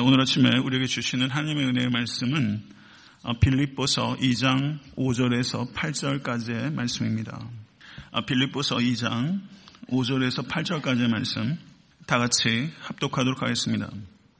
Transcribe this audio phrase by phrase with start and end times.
[0.00, 2.62] 오늘 아침에 우리에게 주시는 하나님의 은혜의 말씀은
[3.24, 7.38] 어, 빌립보서 2장 5절에서 8절까지의 말씀입니다.
[8.10, 9.42] 어, 빌립보서 2장
[9.90, 11.58] 5절에서 8절까지의 말씀
[12.06, 13.90] 다 같이 합독하도록 하겠습니다.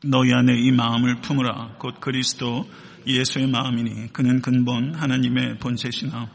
[0.02, 2.66] 너희 안에 이 마음을 품으라 곧 그리스도
[3.06, 6.30] 예수의 마음이니 그는 근본 하나님의 본체시나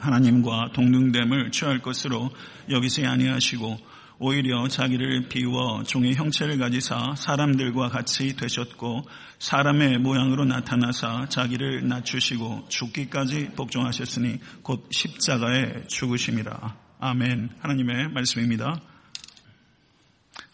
[0.00, 2.30] 하나님과 동등됨을 취할 것으로
[2.68, 3.93] 여기지 아니하시고
[4.26, 9.06] 오히려 자기를 비워 종의 형체를 가지사 사람들과 같이 되셨고
[9.38, 16.74] 사람의 모양으로 나타나사 자기를 낮추시고 죽기까지 복종하셨으니 곧 십자가에 죽으심이라.
[17.00, 17.50] 아멘.
[17.60, 18.80] 하나님의 말씀입니다.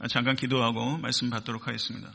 [0.09, 2.11] 잠깐 기도하고 말씀 받도록 하겠습니다.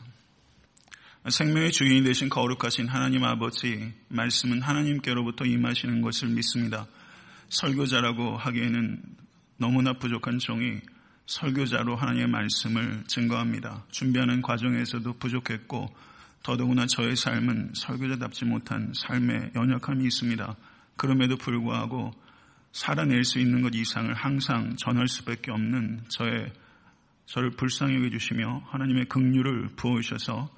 [1.26, 6.86] 생명의 주인이 되신 거룩하신 하나님 아버지, 말씀은 하나님께로부터 임하시는 것을 믿습니다.
[7.48, 9.02] 설교자라고 하기에는
[9.56, 10.82] 너무나 부족한 종이
[11.26, 13.84] 설교자로 하나님의 말씀을 증거합니다.
[13.90, 15.94] 준비하는 과정에서도 부족했고
[16.42, 20.56] 더더구나 저의 삶은 설교자답지 못한 삶의 연약함이 있습니다.
[20.96, 22.12] 그럼에도 불구하고
[22.72, 26.52] 살아낼 수 있는 것 이상을 항상 전할 수밖에 없는 저의
[27.26, 30.48] 저를 불쌍히 여겨주시며 하나님의 긍휼을 부어주셔서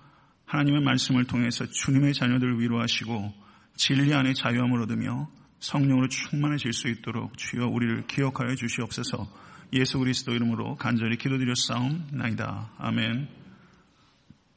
[0.45, 3.33] 하나님의 말씀을 통해서 주님의 자녀들을 위로하시고
[3.77, 10.77] 진리 안에 자유함을 얻으며 성령으로 충만해질 수 있도록 주여 우리를 기억하여 주시옵소서 예수 그리스도 이름으로
[10.77, 12.70] 간절히 기도드렸사옵나이다.
[12.78, 13.28] 아멘.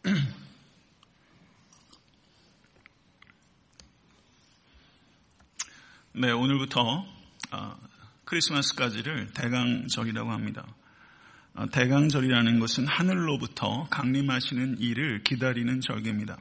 [6.14, 7.06] 네, 오늘부터
[7.52, 7.76] 아,
[8.24, 10.66] 크리스마스까지를 대강절이라고 합니다.
[11.56, 16.38] 아, 대강절이라는 것은 하늘로부터 강림하시는 이를 기다리는 절기입니다.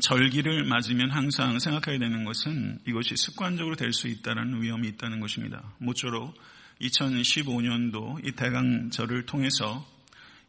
[0.00, 5.72] 절기를 맞으면 항상 생각해야 되는 것은 이것이 습관적으로 될 수 있다는 위험이 있다는 것입니다.
[5.78, 6.36] 모쪼록
[6.80, 9.86] 2015년도 이 대강절을 통해서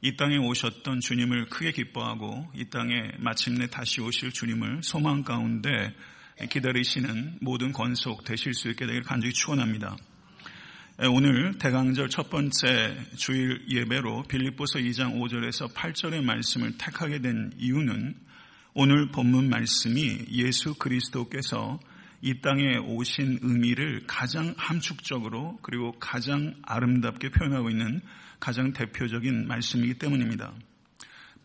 [0.01, 5.93] 이 땅에 오셨던 주님을 크게 기뻐하고 이 땅에 마침내 다시 오실 주님을 소망 가운데
[6.49, 9.97] 기다리시는 모든 권속 되실 수 있게 되길 간절히 축원합니다.
[11.09, 18.15] 오늘 대강절 첫 번째 주일 예배로 빌립보서 2장 5절에서 8절의 말씀을 택하게 된 이유는
[18.73, 21.79] 오늘 본문 말씀이 예수 그리스도께서
[22.21, 28.01] 이 땅에 오신 의미를 가장 함축적으로 그리고 가장 아름답게 표현하고 있는
[28.39, 30.53] 가장 대표적인 말씀이기 때문입니다.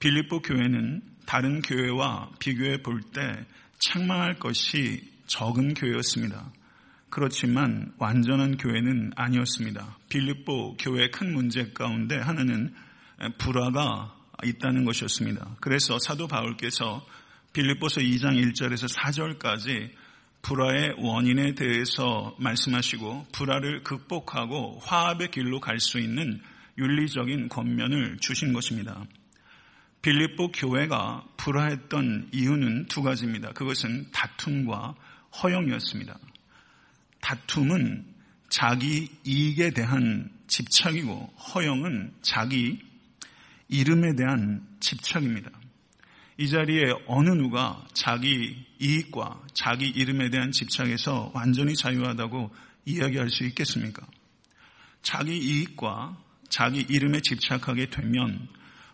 [0.00, 3.46] 빌립보 교회는 다른 교회와 비교해 볼 때
[3.78, 6.52] 책망할 것이 적은 교회였습니다.
[7.10, 9.98] 그렇지만 완전한 교회는 아니었습니다.
[10.08, 12.74] 빌립보 교회의 큰 문제 가운데 하나는
[13.38, 15.56] 불화가 있다는 것이었습니다.
[15.60, 17.06] 그래서 사도 바울께서
[17.52, 19.90] 빌립보서 2장 1절에서 4절까지
[20.44, 26.40] 불화의 원인에 대해서 말씀하시고 불화를 극복하고 화합의 길로 갈 수 있는
[26.76, 29.04] 윤리적인 권면을 주신 것입니다.
[30.02, 33.52] 빌립보 교회가 불화했던 이유는 두 가지입니다.
[33.52, 34.94] 그것은 다툼과
[35.42, 36.18] 허영이었습니다.
[37.22, 38.04] 다툼은
[38.50, 42.80] 자기 이익에 대한 집착이고 허영은 자기
[43.68, 45.50] 이름에 대한 집착입니다.
[46.36, 52.50] 이 자리에 어느 누가 자기 이익과 자기 이름에 대한 집착에서 완전히 자유하다고
[52.86, 54.04] 이야기할 수 있겠습니까?
[55.02, 56.18] 자기 이익과
[56.48, 58.48] 자기 이름에 집착하게 되면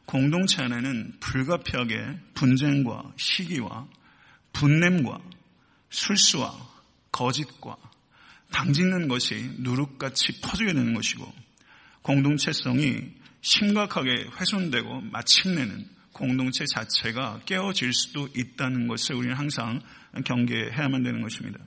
[0.04, 3.88] 공동체 안에는 불가피하게 분쟁과 시기와
[4.52, 5.20] 분냄과
[5.88, 6.52] 술수와
[7.12, 7.76] 거짓과
[8.52, 11.32] 당짓는 것이 누룩같이 퍼지게 되는 것이고
[12.02, 19.80] 공동체성이 심각하게 훼손되고 마침내는 공동체 자체가 깨어질 수도 있다는 것을 우리는 항상
[20.24, 21.58] 경계해야만 되는 것입니다.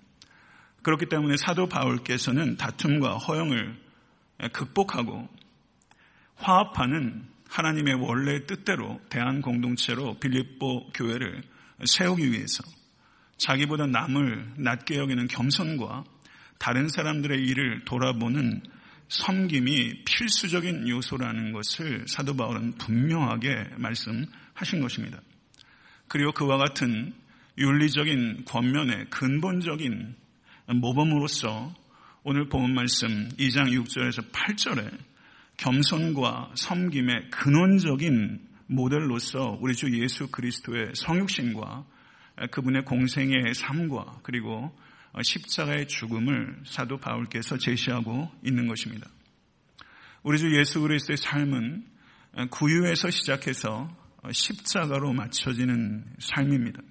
[0.81, 3.77] 그렇기 때문에 사도 바울께서는 다툼과 허영을
[4.51, 5.29] 극복하고
[6.35, 11.43] 화합하는 하나님의 원래 뜻대로 대한 공동체로 빌립보 교회를
[11.85, 12.63] 세우기 위해서
[13.37, 16.03] 자기보다 남을 낮게 여기는 겸손과
[16.57, 18.61] 다른 사람들의 일을 돌아보는
[19.13, 25.21] 섬김이 필수적인 요소라는 것을 사도 바울은 분명하게 말씀하신 것입니다.
[26.07, 27.13] 그리고 그와 같은
[27.59, 30.15] 윤리적인 권면의 근본적인
[30.65, 31.75] 모범으로서
[32.23, 34.91] 오늘 본 말씀 2장 6절에서 8절에
[35.57, 41.85] 겸손과 섬김의 근원적인 모델로서 우리 주 예수 그리스도의 성육신과
[42.49, 44.82] 그분의 공생의 삶과 그리고 어,
[45.21, 49.07] 십자가의 죽음을 사도 바울께서 제시하고 있는 것입니다.
[50.23, 51.85] 우리 주 예수 그리스도의 삶은
[52.35, 56.81] 어, 구유에서 시작해서 어, 십자가로 맞춰지는 삶입니다.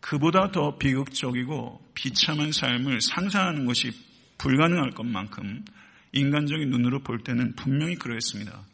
[0.00, 3.92] 그보다 더 비극적이고 비참한 삶을 상상하는 것이
[4.38, 5.64] 불가능할 것만큼
[6.12, 8.64] 인간적인 눈으로 볼 때는 분명히 그러했습니다.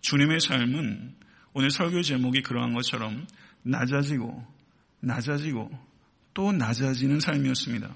[0.00, 1.14] 주님의 삶은
[1.54, 3.26] 오늘 설교 제목이 그러한 것처럼
[3.62, 4.46] 낮아지고
[5.00, 5.70] 낮아지고
[6.34, 7.94] 또 낮아지는 삶이었습니다.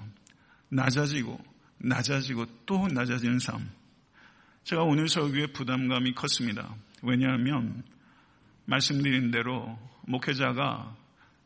[0.71, 1.39] 낮아지고
[1.79, 3.69] 낮아지고 또 낮아지는 삶.
[4.63, 6.75] 제가 오늘 설교에 부담감이 컸습니다.
[7.01, 7.83] 왜냐하면
[8.65, 10.95] 말씀드린 대로 목회자가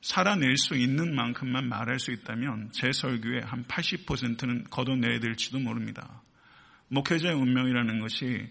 [0.02, 6.22] 살아낼 수 있는 만큼만 말할 수 있다면 제 설교의 한 80%는 걷어내야 될지도 모릅니다.
[6.90, 8.48] 목회자의 운명이라는 것이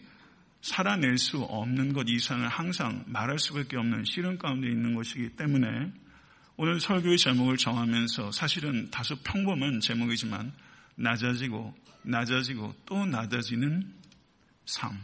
[0.61, 5.93] 살아낼 수 없는 것 이상을 항상 말할 수밖에 없는 시련 가운데 있는 것이기 때문에
[6.57, 10.53] 오늘 설교의 제목을 정하면서 사실은 다소 평범한 제목이지만
[10.95, 13.93] 낮아지고 낮아지고 또 낮아지는
[14.65, 14.97] 삶.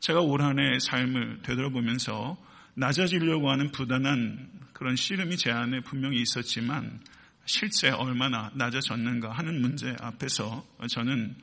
[0.00, 2.38] 제가 올 한해 삶을 되돌아보면서
[2.72, 7.00] 낮아지려고 하는 부단한 그런 씨름이 제 안에 분명히 있었지만
[7.44, 11.36] 실제 얼마나 낮아졌는가 하는 문제 앞에서 저는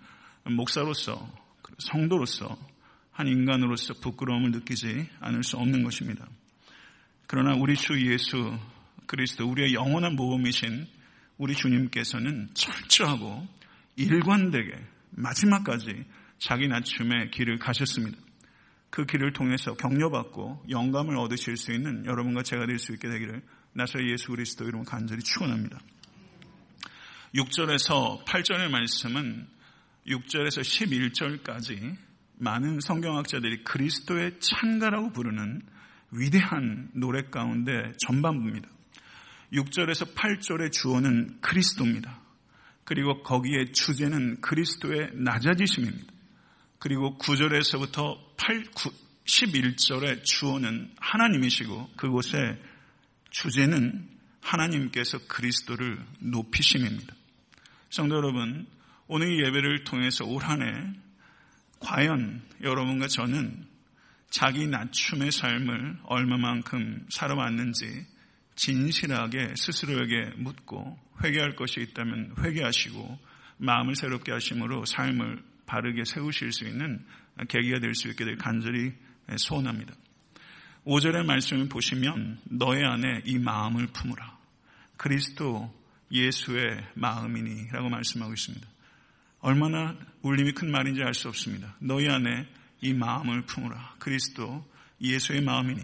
[0.45, 1.31] 목사로서
[1.77, 2.57] 성도로서
[3.11, 6.27] 한 인간으로서 부끄러움을 느끼지 않을 수 없는 것입니다.
[7.27, 8.57] 그러나 우리 주 예수
[9.13, 10.87] 그리스도 우리의 영원한 모범이신
[11.37, 13.47] 우리 주님께서는 철저하고
[13.95, 14.71] 일관되게
[15.11, 16.03] 마지막까지
[16.39, 18.17] 자기 낮춤의 길을 가셨습니다.
[18.89, 23.43] 그 길을 통해서 격려받고 영감을 얻으실 수 있는 여러분과 제가 될 수 있게 되기를
[23.73, 25.79] 나사렛 예수 그리스도 이름 간절히 축원합니다.
[27.35, 29.47] 6절에서 8절의 말씀은
[30.07, 31.97] 6절에서 11절까지
[32.39, 35.61] 많은 성경학자들이 그리스도의 찬가라고 부르는
[36.09, 38.72] 위대한 노래 가운데 전반부입니다.
[39.53, 42.19] 6절에서 8절의 주어는 그리스도입니다.
[42.83, 46.11] 그리고 거기에 주제는 그리스도의 낮아지심입니다.
[46.79, 48.91] 그리고 9절에서부터 8, 9,
[49.25, 52.37] 11절의 주어는 하나님이시고 그곳에
[53.29, 54.09] 주제는
[54.41, 57.15] 하나님께서 그리스도를 높이심입니다.
[57.89, 58.67] 성도 여러분,
[59.07, 60.93] 오늘 예배를 통해서 올 한 해
[61.79, 63.65] 과연 여러분과 저는
[64.29, 68.05] 자기 낮춤의 삶을 얼마만큼 살아왔는지
[68.55, 73.19] 진실하게 스스로에게 묻고 회개할 것이 있다면 회개하시고
[73.57, 77.05] 마음을 새롭게 하심으로 삶을 바르게 세우실 수 있는
[77.47, 78.93] 계기가 될 수 있게 될 간절히
[79.37, 79.93] 소원합니다.
[80.85, 84.37] 5절의 말씀을 보시면 너의 안에 이 마음을 품으라.
[84.97, 85.73] 그리스도
[86.11, 88.67] 예수의 마음이니 라고 말씀하고 있습니다.
[89.39, 91.75] 얼마나 울림이 큰 말인지 알 수 없습니다.
[91.79, 92.47] 너희 안에
[92.81, 93.95] 이 마음을 품으라.
[93.99, 94.65] 그리스도
[95.01, 95.81] 예수의 마음이니.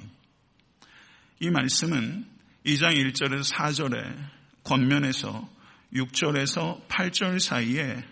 [1.39, 2.25] 이 말씀은
[2.65, 4.15] 2장 1절에서 4절에
[4.63, 5.49] 권면에서
[5.93, 8.03] 6절에서 8절 사이에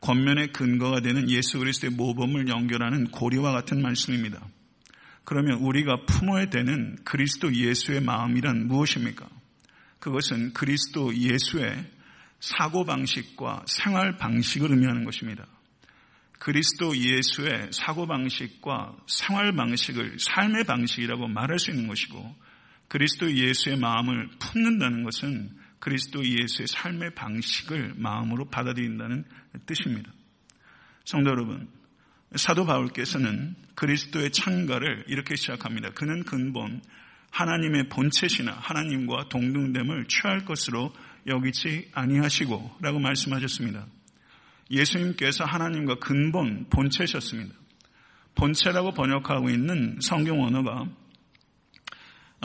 [0.00, 4.40] 권면의 근거가 되는 예수 그리스도의 모범을 연결하는 고리와 같은 말씀입니다.
[5.24, 9.26] 그러면 우리가 품어야 되는 그리스도 예수의 마음이란 무엇입니까?
[9.98, 11.90] 그것은 그리스도 예수의
[12.40, 15.46] 사고방식과 생활방식을 의미하는 것입니다.
[16.38, 22.36] 그리스도 예수의 사고방식과 생활방식을 삶의 방식이라고 말할 수 있는 것이고
[22.88, 29.24] 그리스도 예수의 마음을 품는다는 것은 그리스도 예수의 삶의 방식을 마음으로 받아들인다는
[29.66, 30.10] 뜻입니다.
[31.04, 31.68] 성도 여러분,
[32.36, 35.90] 사도 바울께서는 그리스도의 창가를 이렇게 시작합니다.
[35.90, 36.80] 그는 근본
[37.30, 40.94] 하나님의 본체시나 하나님과 동등됨을 취할 것으로
[41.26, 43.86] 여기지 아니하시고 라고 말씀하셨습니다.
[44.70, 47.54] 예수님께서 하나님과 근본 본체셨습니다.
[48.34, 50.86] 본체라고 번역하고 있는 성경 언어가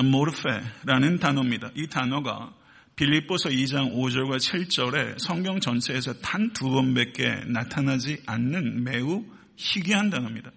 [0.04, 1.72] 모르페라는 단어입니다.
[1.76, 2.54] 이 단어가
[2.96, 9.24] 빌립보서 2장 5절과 7절에 성경 전체에서 단 두 번밖에 나타나지 않는 매우
[9.56, 10.52] 희귀한 단어입니다.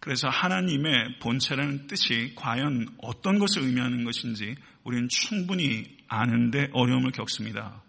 [0.00, 7.80] 그래서 하나님의 본체라는 뜻이 과연 어떤 것을 의미하는 것인지 우리는 충분히 아는데 어려움을 겪습니다.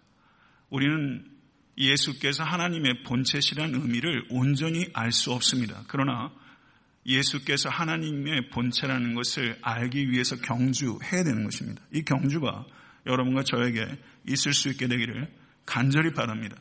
[0.70, 1.24] 우리는
[1.76, 5.82] 예수께서 하나님의 본체시라는 의미를 온전히 알 수 없습니다.
[5.88, 6.30] 그러나
[7.06, 11.82] 예수께서 하나님의 본체라는 것을 알기 위해서 경주해야 되는 것입니다.
[11.92, 12.64] 이 경주가
[13.06, 13.86] 여러분과 저에게
[14.28, 15.30] 있을 수 있게 되기를
[15.66, 16.56] 간절히 바랍니다.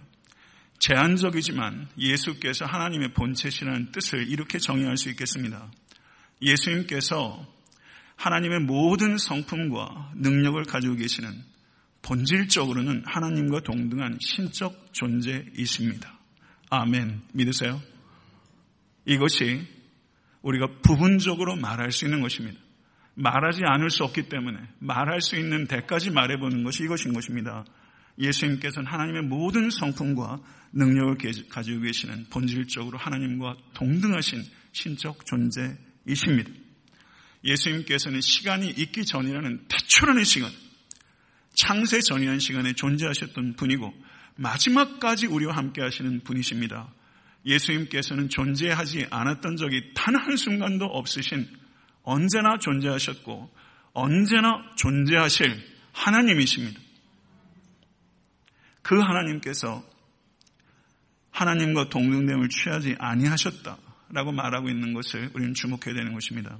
[0.80, 5.72] 제한적이지만 예수께서 하나님의 본체시라는 뜻을 이렇게 정의할 수 있겠습니다.
[6.42, 7.48] 예수님께서
[8.18, 11.30] 하나님의 모든 성품과 능력을 가지고 계시는
[12.02, 16.20] 본질적으로는 하나님과 동등한 신적 존재이십니다.
[16.70, 17.22] 아멘.
[17.34, 17.82] 믿으세요?
[19.06, 19.66] 이것이
[20.44, 22.60] 우리가 부분적으로 말할 수 있는 것입니다.
[23.16, 27.66] 말하지 않을 수 없기 때문에 말할 수 있는 데까지 말해보는 것이 이것인 것입니다.
[28.20, 30.40] 예수님께서는 하나님의 모든 성품과
[30.74, 31.18] 능력을
[31.50, 36.52] 가지고 계시는 본질적으로 하나님과 동등하신 신적 존재이십니다.
[37.44, 40.52] 예수님께서는 시간이 있기 전이라는 태초라는 시간,
[41.54, 43.94] 창세 전이라는 시간에 존재하셨던 분이고
[44.36, 46.92] 마지막까지 우리와 함께 하시는 분이십니다.
[47.46, 51.48] 예수님께서는 존재하지 않았던 적이 단 한순간도 없으신
[52.04, 53.54] 언제나 존재하셨고
[53.94, 56.80] 언제나 존재하실 하나님이십니다.
[58.82, 59.84] 그 하나님께서
[61.32, 66.58] 하나님과 동등됨을 취하지 아니하셨다라고 말하고 있는 것을 우리는 주목해야 되는 것입니다.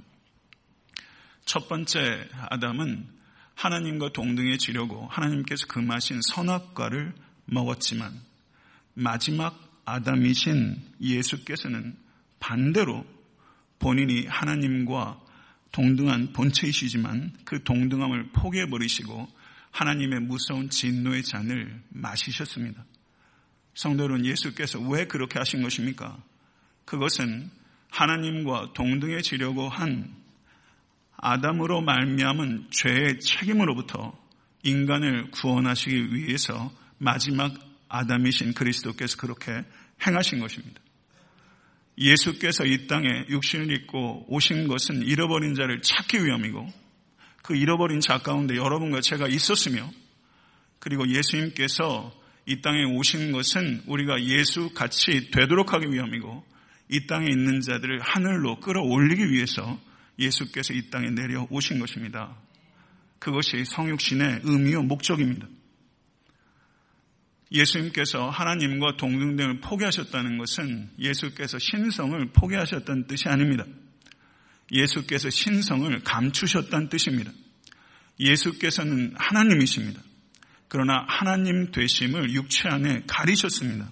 [1.44, 3.06] 첫 번째 아담은
[3.54, 7.14] 하나님과 동등해지려고 하나님께서 금하신 선악과를
[7.46, 8.12] 먹었지만
[8.94, 11.96] 마지막 아담이신 예수께서는
[12.40, 13.04] 반대로
[13.78, 15.20] 본인이 하나님과
[15.72, 19.28] 동등한 본체이시지만 그 동등함을 포기해버리시고
[19.72, 22.84] 하나님의 무서운 진노의 잔을 마시셨습니다.
[23.74, 26.16] 성도 여러분, 예수께서 왜 그렇게 하신 것입니까?
[26.84, 27.50] 그것은
[27.90, 30.14] 하나님과 동등해지려고 한
[31.16, 34.16] 아담으로 말미암은 죄의 책임으로부터
[34.62, 37.52] 인간을 구원하시기 위해서 마지막
[37.94, 39.64] 아담이신 그리스도께서 그렇게
[40.04, 40.80] 행하신 것입니다.
[41.96, 46.66] 예수께서 이 땅에 육신을 입고 오신 것은 잃어버린 자를 찾기 위함이고
[47.42, 49.88] 그 잃어버린 자 가운데 여러분과 제가 있었으며
[50.80, 52.12] 그리고 예수님께서
[52.46, 56.44] 이 땅에 오신 것은 우리가 예수 같이 되도록 하기 위함이고
[56.90, 59.80] 이 땅에 있는 자들을 하늘로 끌어올리기 위해서
[60.18, 62.36] 예수께서 이 땅에 내려오신 것입니다.
[63.18, 65.46] 그것이 성육신의 의미와 목적입니다.
[67.54, 73.64] 예수님께서 하나님과 동등됨을 포기하셨다는 것은 예수께서 신성을 포기하셨다는 뜻이 아닙니다.
[74.72, 77.30] 예수께서 신성을 감추셨다는 뜻입니다.
[78.18, 80.00] 예수께서는 하나님이십니다.
[80.68, 83.88] 그러나 하나님 되심을 육체 안에 가리셨습니다.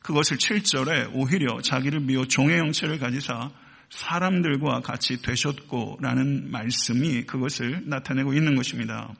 [0.00, 3.50] 그것을 7절에 오히려 자기를 비워 종의 형체를 가지사
[3.90, 9.14] 사람들과 같이 되셨고 라는 말씀이 그것을 나타내고 있는 것입니다.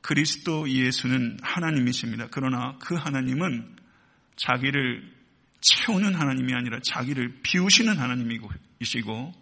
[0.00, 2.28] 그리스도 예수는 하나님이십니다.
[2.30, 3.76] 그러나 그 하나님은
[4.36, 5.12] 자기를
[5.60, 9.32] 채우는 하나님이 아니라 자기를 비우시는 하나님이시고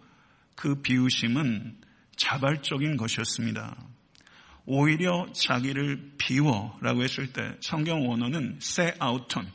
[0.55, 1.77] 그 비우심은
[2.15, 3.77] 자발적인 것이었습니다.
[4.65, 9.47] 오히려 자기를 비워라고 했을 때 성경 원어는 세 아우톤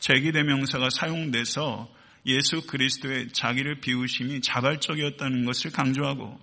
[0.00, 1.90] 제기대명사가 사용돼서
[2.26, 6.38] 예수 그리스도의 자기를 비우심이 자발적이었다는 것을 강조하고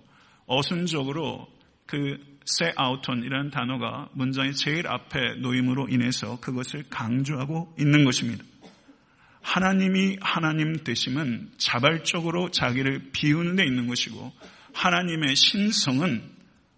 [0.46, 1.48] 어순적으로
[1.86, 8.44] 그 세 아우톤이라는 단어가 문장의 제일 앞에 놓임으로 인해서 그것을 강조하고 있는 것입니다.
[9.42, 14.32] 하나님이 하나님 되심은 자발적으로 자기를 비우는 데 있는 것이고
[14.72, 16.22] 하나님의 신성은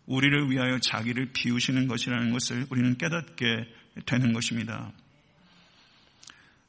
[0.07, 3.67] 우리를 위하여 자기를 비우시는 것이라는 것을 우리는 깨닫게
[4.07, 4.93] 되는 것입니다.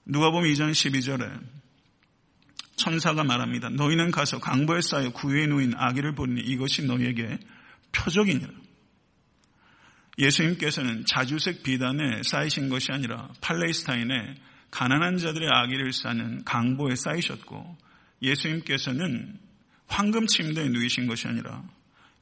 [0.05, 1.41] 누가 보면 2장 12절에
[2.75, 3.69] 천사가 말합니다.
[3.69, 7.39] 너희는 가서 강보에 쌓여 구유에 놓인 아기를 보니 이것이 너희에게
[7.91, 8.64] 표적이니라.
[10.17, 14.35] 예수님께서는 자주색 비단에 쌓이신 것이 아니라 팔레스타인에
[14.71, 17.77] 가난한 자들의 아기를 쌓는 강보에 쌓이셨고
[18.21, 19.39] 예수님께서는
[19.87, 21.63] 황금 침대에 누이신 것이 아니라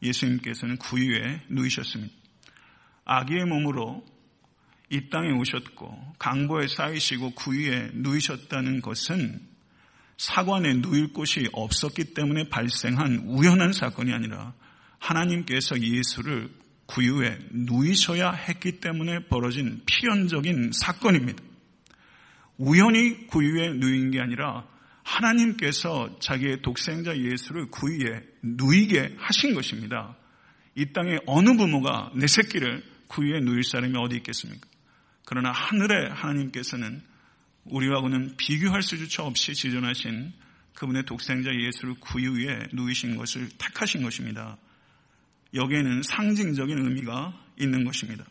[0.01, 2.13] 예수님께서는 구유에 누이셨습니다.
[3.05, 4.05] 아기의 몸으로
[4.89, 9.41] 이 땅에 오셨고 강보에 쌓이시고 구유에 누이셨다는 것은
[10.17, 14.53] 사관에 누일 곳이 없었기 때문에 발생한 우연한 사건이 아니라
[14.99, 16.49] 하나님께서 예수를
[16.85, 21.43] 구유에 누이셔야 했기 때문에 벌어진 필연적인 사건입니다.
[22.57, 24.67] 우연히 구유에 누인 게 아니라
[25.03, 30.15] 하나님께서 자기의 독생자 예수를 구유에 누이게 하신 것입니다.
[30.75, 34.67] 이 땅에 어느 부모가 내 새끼를 구유에 누일 사람이 어디 있겠습니까?
[35.25, 37.01] 그러나 하늘의 하나님께서는
[37.65, 40.33] 우리하고는 비교할 수조차 없이 지존하신
[40.75, 44.57] 그분의 독생자 예수를 구유에 누이신 것을 택하신 것입니다.
[45.53, 48.25] 여기에는 상징적인 의미가 있는 것입니다.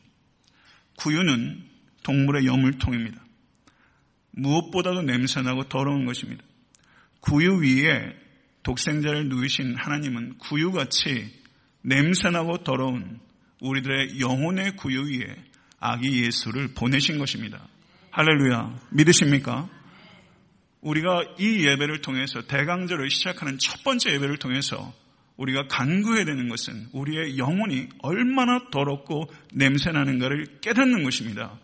[0.97, 1.63] 구유는
[2.03, 3.21] 동물의 여물통입니다.
[4.33, 6.43] 무엇보다도 냄새나고 더러운 것입니다.
[7.21, 8.17] 구유 위에
[8.63, 11.33] 독생자를 누이신 하나님은 구유같이
[11.83, 13.21] 냄새나고 더러운
[13.61, 15.37] 우리들의 영혼의 구유 위에
[15.79, 17.67] 아기 예수를 보내신 것입니다.
[18.11, 18.79] 할렐루야.
[18.91, 19.69] 믿으십니까?
[20.81, 24.93] 우리가 이 예배를 통해서 대강절을 시작하는 첫 번째 예배를 통해서
[25.43, 31.59] 우리가 간구해야 되는 것은 우리의 영혼이 얼마나 더럽고 냄새나는가를 깨닫는 것입니다.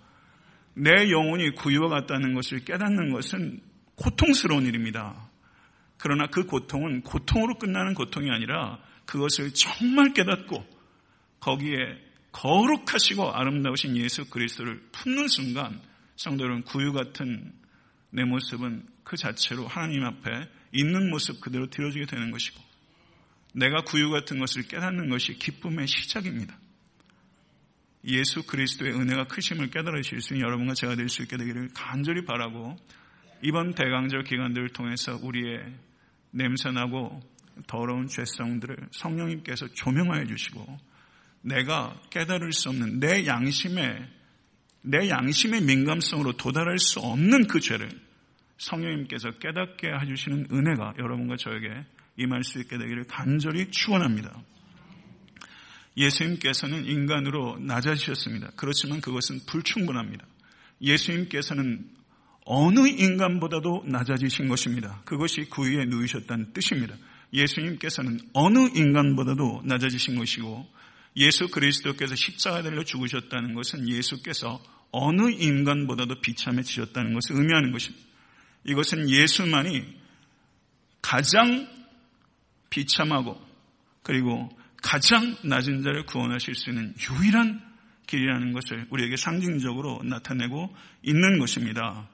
[0.75, 3.61] 내 영혼이 구유와 같다는 것을 깨닫는 것은
[3.94, 5.28] 고통스러운 일입니다.
[5.97, 10.64] 그러나 그 고통은 고통으로 끝나는 고통이 아니라 그것을 정말 깨닫고
[11.40, 11.76] 거기에
[12.32, 15.80] 거룩하시고 아름다우신 예수 그리스도를 품는 순간
[16.16, 17.52] 성도 여러분 구유 같은
[18.11, 22.67] 내 모습은 그 자체로 하나님 앞에 있는 모습 그대로 드려지게 되는 것이고
[23.55, 26.59] 내가 구유 같은 것을 깨닫는 것이 기쁨의 시작입니다.
[28.05, 32.76] 예수 그리스도의 은혜가 크심을 깨달으실 수 있는 여러분과 제가 될 수 있게 되기를 간절히 바라고
[33.43, 35.61] 이번 대강절 기간들을 통해서 우리의
[36.31, 37.21] 냄새나고
[37.67, 40.78] 더러운 죄성들을 성령님께서 조명하여 주시고
[41.43, 44.09] 내가 깨달을 수 없는 내 양심에
[44.83, 47.90] 내 양심의 민감성으로 도달할 수 없는 그 죄를
[48.59, 51.85] 성령님께서 깨닫게 해주시는 은혜가 여러분과 저에게
[52.18, 54.42] 임할 수 있게 되기를 간절히 축원합니다.
[55.96, 58.52] 예수님께서는 인간으로 낮아지셨습니다.
[58.56, 60.25] 그렇지만 그것은 불충분합니다.
[60.80, 61.88] 예수님께서는
[62.44, 65.02] 어느 인간보다도 낮아지신 것입니다.
[65.04, 66.96] 그것이 구위에 누이셨다는 뜻입니다.
[67.32, 70.66] 예수님께서는 어느 인간보다도 낮아지신 것이고
[71.16, 78.06] 예수 그리스도께서 십자가 달려 죽으셨다는 것은 예수께서 어느 인간보다도 비참해지셨다는 것을 의미하는 것입니다.
[78.64, 79.84] 이것은 예수만이
[81.02, 81.68] 가장
[82.70, 83.40] 비참하고
[84.02, 84.48] 그리고
[84.82, 87.60] 가장 낮은 자를 구원하실 수 있는 유일한
[88.06, 92.08] 길이라는 것을 우리에게 상징적으로 나타내고 있는 것입니다.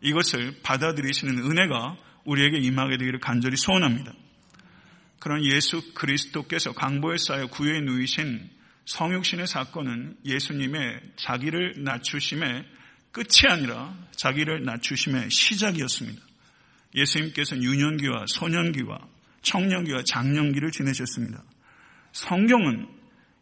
[0.00, 4.12] 이것을 받아들이시는 은혜가 우리에게 임하게 되기를 간절히 소원합니다.
[5.18, 8.50] 그런 예수 그리스도께서 강보에 쌓여 구에 누이신
[8.84, 12.64] 성육신의 사건은 예수님의 자기를 낮추심의
[13.12, 16.22] 끝이 아니라 자기를 낮추심의 시작이었습니다.
[16.94, 18.98] 예수님께서는 유년기와 소년기와
[19.48, 21.42] 청년기와 장년기를 지내셨습니다.
[22.12, 22.86] 성경은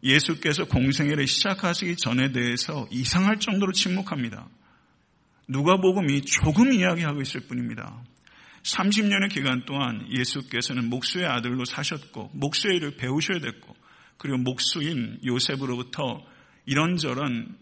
[0.02, 4.48] 예수께서 공생애를 시작하시기 전에 대해서 이상할 정도로 침묵합니다.
[5.48, 8.04] 누가복음이 조금 이야기하고 있을 뿐입니다.
[8.62, 13.74] 30년의 기간 동안 예수께서는 목수의 아들로 사셨고 목수의 일을 배우셔야 됐고
[14.18, 16.24] 그리고 목수인 요셉으로부터
[16.66, 17.56] 이런저런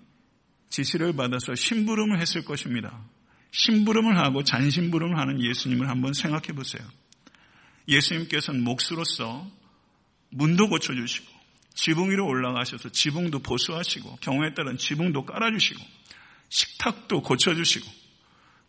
[0.70, 3.04] 지시를 받아서 심부름을 했을 것입니다.
[3.52, 6.82] 심부름을 하고 잔심부름을 하는 예수님을 한번 생각해 보세요.
[7.88, 9.50] 예수님께서는 목수로서
[10.30, 11.26] 문도 고쳐주시고
[11.74, 15.80] 지붕 위로 올라가셔서 지붕도 보수하시고 경우에 따른 지붕도 깔아주시고
[16.48, 18.04] 식탁도 고쳐주시고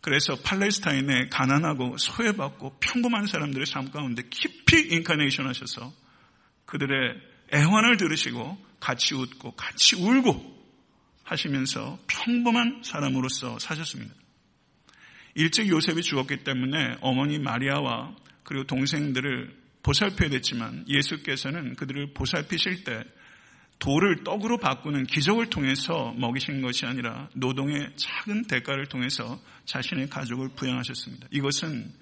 [0.00, 5.92] 그래서 팔레스타인에 가난하고 소외받고 평범한 사람들의 삶 가운데 깊이 인카네이션 하셔서
[6.64, 7.16] 그들의
[7.52, 10.56] 애환을 들으시고 같이 웃고 같이 울고
[11.24, 14.14] 하시면서 평범한 사람으로서 사셨습니다.
[15.34, 18.14] 일찍 요셉이 죽었기 때문에 어머니 마리아와
[18.46, 23.04] 그리고 동생들을 보살펴야 됐지만 예수께서는 그들을 보살피실 때
[23.78, 31.26] 돌을 떡으로 바꾸는 기적을 통해서 먹이신 것이 아니라 노동의 작은 대가를 통해서 자신의 가족을 부양하셨습니다.
[31.30, 31.92] 이것은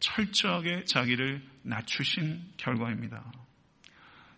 [0.00, 3.32] 철저하게 자기를 낮추신 결과입니다.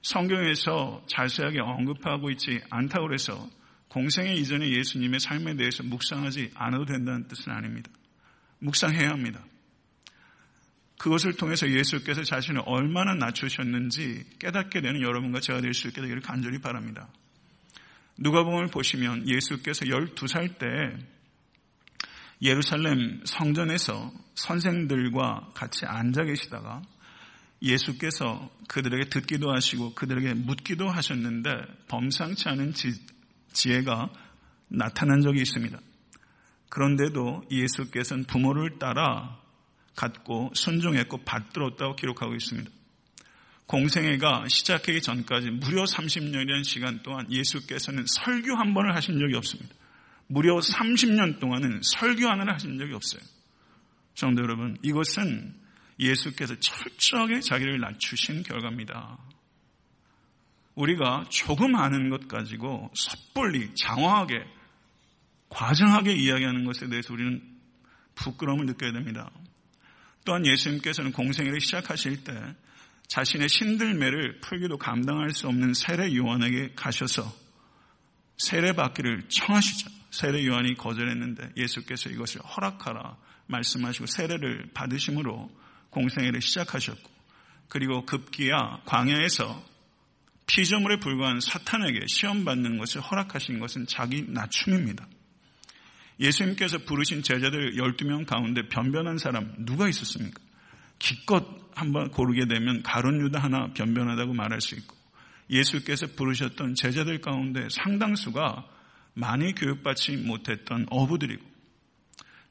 [0.03, 3.48] 성경에서 자세하게 언급하고 있지 않다고 해서
[3.88, 7.90] 공생의 이전에 예수님의 삶에 대해서 묵상하지 않아도 된다는 뜻은 아닙니다.
[8.59, 9.44] 묵상해야 합니다.
[11.03, 16.61] 그것을 통해서 예수께서 자신을 얼마나 낮추셨는지 깨닫게 되는 여러분과 제가 될 수 있게 되기를 간절히
[16.61, 17.09] 바랍니다.
[18.19, 20.67] 누가복음을 보시면 예수께서 12살 때
[22.41, 26.83] 예루살렘 성전에서 선생들과 같이 앉아 계시다가
[27.62, 31.51] 예수께서 그들에게 듣기도 하시고 그들에게 묻기도 하셨는데
[31.88, 32.93] 범상치 않은 지,
[33.53, 34.09] 지혜가
[34.69, 35.81] 나타난 적이 있습니다.
[36.69, 39.41] 그런데도 예수께서는 부모를 따라
[39.94, 42.70] 갖고 순종했고 받들었다고 기록하고 있습니다.
[43.66, 49.74] 공생애가 시작하기 전까지 무려 30년이라는 시간 동안 예수께서는 설교 한 번을 하신 적이 없습니다.
[50.26, 53.22] 무려 30년 동안은 설교 하나를 하신 적이 없어요.
[54.14, 55.55] 성도 여러분, 이것은
[55.98, 59.18] 예수께서 철저하게 자기를 낮추신 결과입니다.
[60.74, 64.44] 우리가 조금 아는 것 가지고 섣불리 장황하게
[65.50, 67.42] 과장하게 이야기하는 것에 대해서 우리는
[68.14, 69.31] 부끄러움을 느껴야 됩니다.
[70.24, 72.32] 또한 예수님께서는 공생애를 시작하실 때
[73.08, 77.30] 자신의 신들매를 풀기도 감당할 수 없는 세례 요한에게 가셔서
[78.38, 79.90] 세례 받기를 청하시죠.
[80.11, 85.50] 세례 요한이 거절했는데 예수께서 이것을 허락하라 말씀하시고 세례를 받으심으로
[85.90, 87.11] 공생애를 시작하셨고
[87.68, 89.64] 그리고 급기야 광야에서
[90.46, 95.06] 피조물에 불과한 사탄에게 시험받는 것을 허락하신 것은 자기 낮춤입니다.
[96.22, 100.40] 예수님께서 부르신 제자들 12명 가운데 변변한 사람 누가 있었습니까?
[100.98, 104.96] 기껏 한번 고르게 되면 가론 유다 하나 변변하다고 말할 수 있고
[105.50, 108.68] 예수께서 부르셨던 제자들 가운데 상당수가
[109.14, 111.52] 많이 교육받지 못했던 어부들이고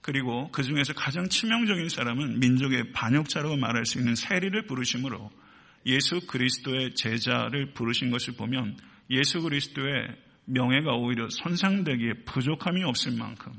[0.01, 5.31] 그리고 그 중에서 가장 치명적인 사람은 민족의 반역자라고 말할 수 있는 세리를 부르심으로
[5.85, 8.77] 예수 그리스도의 제자를 부르신 것을 보면
[9.09, 10.07] 예수 그리스도의
[10.45, 13.53] 명예가 오히려 손상되기에 부족함이 없을 만큼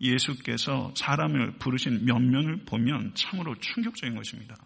[0.00, 4.56] 예수께서 사람을 부르신 면면을 보면 참으로 충격적인 것입니다.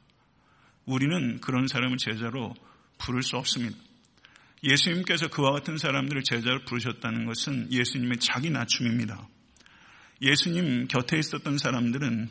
[0.87, 2.55] 우리는 그런 사람을 제자로
[2.99, 3.77] 부를 수 없습니다.
[4.65, 9.29] 예수님께서 그와 같은 사람들을 제자로 부르셨다는 것은 예수님의 자기 낮춤입니다.
[10.21, 12.29] 예수님 곁에 있었던 사람들은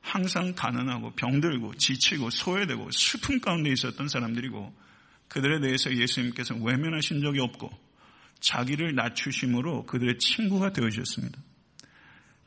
[0.00, 4.74] 항상 가난하고 병들고 지치고 소외되고 슬픔 가운데 있었던 사람들이고
[5.28, 7.70] 그들에 대해서 예수님께서 외면하신 적이 없고
[8.42, 11.40] 자기를 낮추심으로 그들의 친구가 되어주셨습니다.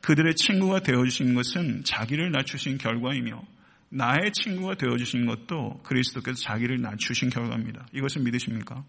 [0.02, 3.42] 그들의 친구가 되어주신 것은 자기를 낮추신 결과이며
[3.88, 7.86] 나의 친구가 되어주신 것도 그리스도께서 자기를 낮추신 결과입니다.
[7.92, 8.84] 이것을 믿으십니까?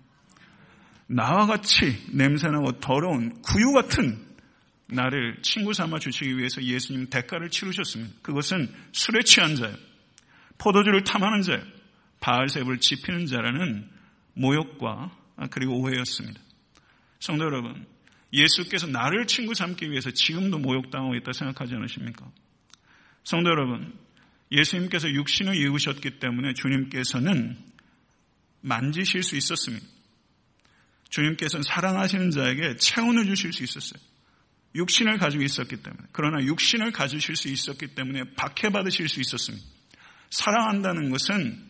[1.08, 4.28] 나와 같이 냄새나고 더러운 구유 같은
[4.90, 8.14] 나를 친구 삼아 주시기 위해서 예수님 대가를 치르셨습니다.
[8.22, 9.74] 그것은 술에 취한 자요.
[10.58, 11.62] 포도주를 탐하는 자요.
[12.20, 13.90] 바알셉을 지피는 자라는
[14.34, 15.16] 모욕과
[15.52, 16.42] 그리고 오해였습니다.
[17.20, 17.86] 성도 여러분,
[18.34, 22.30] 예수께서 나를 친구 삼기 위해서 지금도 모욕당하고 있다 생각하지 않으십니까?
[23.24, 23.94] 성도 여러분,
[24.52, 27.58] 예수님께서 육신을 입으셨기 때문에 주님께서는
[28.62, 29.86] 만지실 수 있었습니다.
[31.10, 34.02] 주님께서는 사랑하시는 자에게 체온을 주실 수 있었어요.
[34.76, 36.04] 육신을 가지고 있었기 때문에.
[36.12, 39.66] 그러나 육신을 가지실 수 있었기 때문에 박해받으실 수 있었습니다.
[40.30, 41.66] 사랑한다는 것은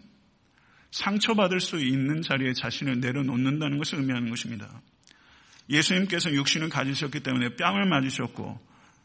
[0.92, 4.82] 상처받을 수 있는 자리에 자신을 내려놓는다는 것을 의미하는 것입니다.
[5.70, 8.60] 예수님께서 육신을 가지셨기 때문에 뺨을 맞으셨고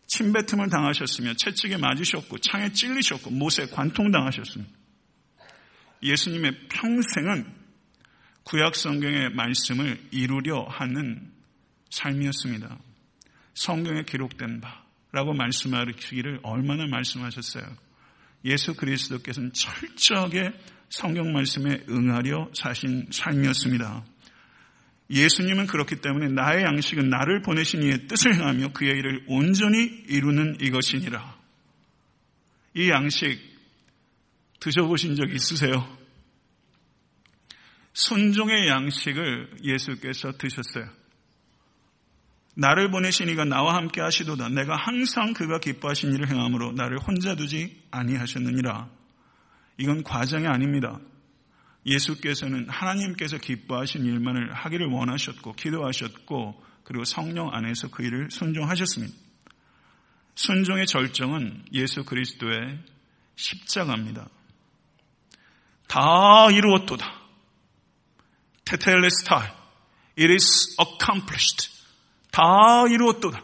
[0.07, 4.73] 침뱉음을 당하셨으며 채찍에 맞으셨고 창에 찔리셨고 못에 관통당하셨습니다.
[6.03, 7.63] 예수님의 평생은
[8.45, 11.33] 구약 성경의 말씀을 이루려 하는
[11.91, 12.79] 삶이었습니다.
[13.55, 17.65] 성경에 기록된 바라고 말씀하시기를 얼마나 말씀하셨어요.
[18.45, 20.53] 예수 그리스도께서는 철저하게
[20.89, 24.05] 성경 말씀에 응하려 사신 삶이었습니다.
[25.13, 31.37] 예수님은 그렇기 때문에 나의 양식은 나를 보내신 이의 뜻을 행하며 그의 일을 온전히 이루는 이것이니라.
[32.75, 33.39] 이 양식
[34.61, 35.99] 드셔보신 적 있으세요?
[37.93, 40.89] 순종의 양식을 예수께서 드셨어요.
[42.55, 44.49] 나를 보내신 이가 나와 함께 하시도다.
[44.49, 48.89] 내가 항상 그가 기뻐하신 일을 행함으로 나를 혼자 두지 아니하셨느니라.
[49.79, 50.99] 이건 과장이 아닙니다.
[51.85, 59.15] 예수께서는 하나님께서 기뻐하신 일만을 하기를 원하셨고 기도하셨고 그리고 성령 안에서 그 일을 순종하셨습니다.
[60.35, 62.79] 순종의 절정은 예수 그리스도의
[63.37, 64.29] 십자가입니다.
[65.89, 67.21] 다 이루었도다.
[68.65, 69.49] 테텔레스타이.
[70.19, 71.71] It is accomplished.
[72.31, 72.43] 다
[72.89, 73.43] 이루었도다.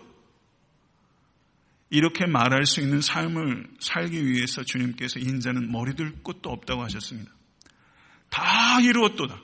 [1.90, 7.33] 이렇게 말할 수 있는 삶을 살기 위해서 주님께서 인자는 머리들 곳도 없다고 하셨습니다.
[8.30, 9.40] 다 이루었도다.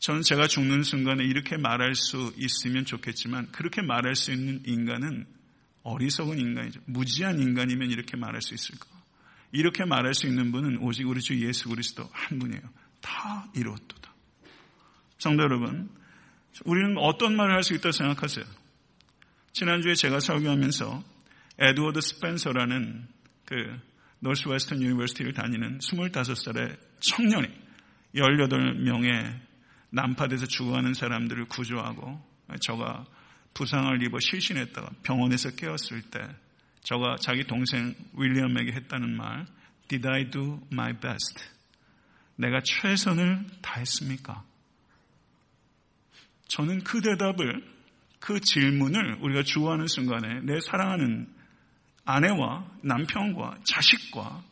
[0.00, 5.26] 저는 제가 죽는 순간에 이렇게 말할 수 있으면 좋겠지만 그렇게 말할 수 있는 인간은
[5.82, 6.80] 어리석은 인간이죠.
[6.86, 8.86] 무지한 인간이면 이렇게 말할 수 있을까?
[9.52, 12.62] 이렇게 말할 수 있는 분은 오직 우리 주 예수 그리스도 한 분이에요.
[13.00, 14.12] 다 이루었도다.
[15.18, 15.88] 성도 여러분,
[16.64, 18.44] 우리는 어떤 말을 할 수 있다고 생각하세요?
[19.52, 21.04] 지난주에 제가 설교하면서
[21.58, 23.06] 에드워드 스펜서라는
[23.44, 23.80] 그
[24.24, 27.46] Northwestern University를 다니는 25살의 청년이
[28.14, 29.38] 18명의
[29.90, 32.24] 난파돼서 죽어가는 사람들을 구조하고
[32.60, 33.04] 저가
[33.52, 36.20] 부상을 입어 실신했다가 병원에서 깨었을 때
[36.82, 39.44] 저가 자기 동생 윌리엄에게 했다는 말
[39.88, 41.44] Did I do my best?
[42.36, 44.42] 내가 최선을 다했습니까?
[46.48, 47.62] 저는 그 대답을
[48.20, 51.28] 그 질문을 우리가 주어하는 순간에 내 사랑하는
[52.04, 54.44] 아내와 남편과 자식과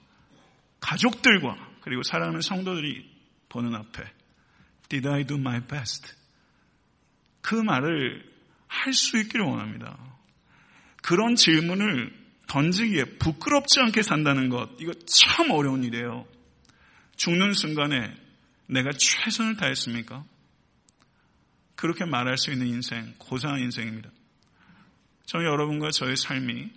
[0.81, 3.11] 가족들과 그리고 사랑하는 성도들이
[3.49, 4.05] 보는 앞에
[4.89, 6.15] Did I do my best?
[7.41, 8.31] 그 말을
[8.69, 9.99] 할 수 있기를 원합니다.
[11.03, 12.13] 그런 질문을
[12.49, 16.27] 던지기에 부끄럽지 않게 산다는 것, 이거 참 어려운 일이에요.
[17.17, 18.15] 죽는 순간에
[18.67, 20.25] 내가 최선을 다했습니까?
[21.77, 24.11] 그렇게 말할 수 있는 인생, 고상한 인생입니다.
[25.27, 26.71] 저희 여러분과 저의 삶이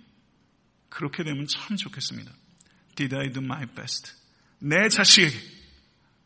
[0.96, 2.32] 그렇게 되면 참 좋겠습니다.
[2.96, 4.14] Did I do my best?
[4.60, 5.36] 내 자식에게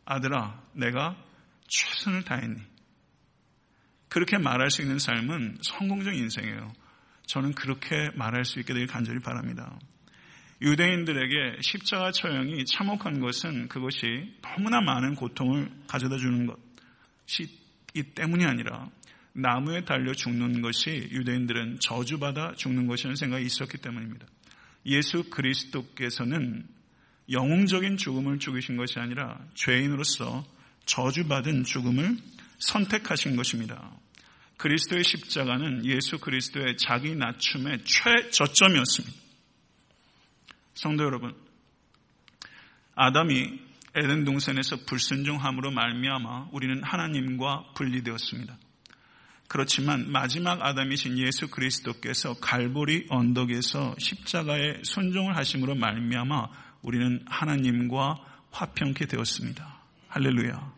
[0.05, 1.17] 아들아, 내가
[1.67, 2.61] 최선을 다했니?
[4.09, 6.71] 그렇게 말할 수 있는 삶은 성공적 인생이에요.
[7.25, 9.79] 저는 그렇게 말할 수 있게 되길 간절히 바랍니다.
[10.61, 17.57] 유대인들에게 십자가 처형이 참혹한 것은 그것이 너무나 많은 고통을 가져다 주는 것이
[17.95, 18.87] 이 때문이 아니라
[19.33, 24.27] 나무에 달려 죽는 것이 유대인들은 저주받아 죽는 것이라는 생각이 있었기 때문입니다.
[24.85, 26.67] 예수 그리스도께서는
[27.31, 30.45] 영웅적인 죽음을 죽이신 것이 아니라 죄인으로서
[30.85, 32.17] 저주받은 죽음을
[32.59, 33.91] 선택하신 것입니다.
[34.57, 39.15] 그리스도의 십자가는 예수 그리스도의 자기 낮춤의 최저점이었습니다.
[40.73, 41.35] 성도 여러분,
[42.95, 43.59] 아담이
[43.95, 48.57] 에덴 동산에서 불순종함으로 말미암아 우리는 하나님과 분리되었습니다.
[49.49, 56.49] 그렇지만 마지막 아담이신 예수 그리스도께서 갈보리 언덕에서 십자가에 순종을 하심으로 말미암아
[56.83, 58.19] 우리는 하나님과
[58.51, 59.81] 화평케 되었습니다.
[60.07, 60.73] 할렐루야.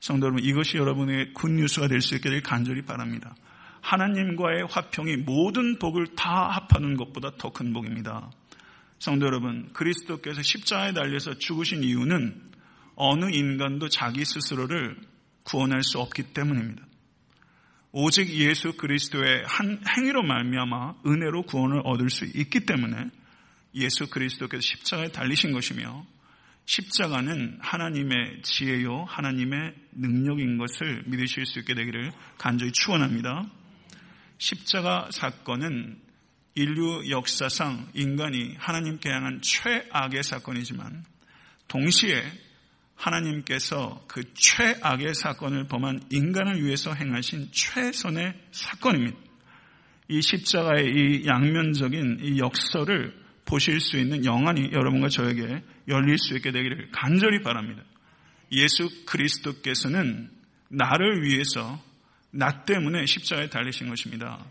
[0.00, 3.34] 성도 여러분, 이것이 여러분의 굿뉴스가 될 수 있기를 간절히 바랍니다.
[3.82, 8.30] 하나님과의 화평이 모든 복을 다 합하는 것보다 더 큰 복입니다.
[8.98, 12.40] 성도 여러분, 그리스도께서 십자가에 달려서 죽으신 이유는
[12.94, 14.96] 어느 인간도 자기 스스로를
[15.42, 16.85] 구원할 수 없기 때문입니다.
[17.98, 23.06] 오직 예수 그리스도의 한 행위로 말미암아 은혜로 구원을 얻을 수 있기 때문에
[23.74, 26.06] 예수 그리스도께서 십자가에 달리신 것이며
[26.66, 33.50] 십자가는 하나님의 지혜요 하나님의 능력인 것을 믿으실 수 있게 되기를 간절히 축원합니다.
[34.36, 35.98] 십자가 사건은
[36.54, 41.02] 인류 역사상 인간이 하나님께 향한 최악의 사건이지만
[41.66, 42.22] 동시에
[42.96, 49.16] 하나님께서 그 최악의 사건을 범한 인간을 위해서 행하신 최선의 사건입니다.
[50.08, 56.52] 이 십자가의 이 양면적인 이 역설을 보실 수 있는 영안이 여러분과 저에게 열릴 수 있게
[56.52, 57.82] 되기를 간절히 바랍니다.
[58.52, 60.30] 예수 그리스도께서는
[60.68, 61.80] 나를 위해서
[62.30, 64.44] 나 때문에 십자가에 달리신 것입니다.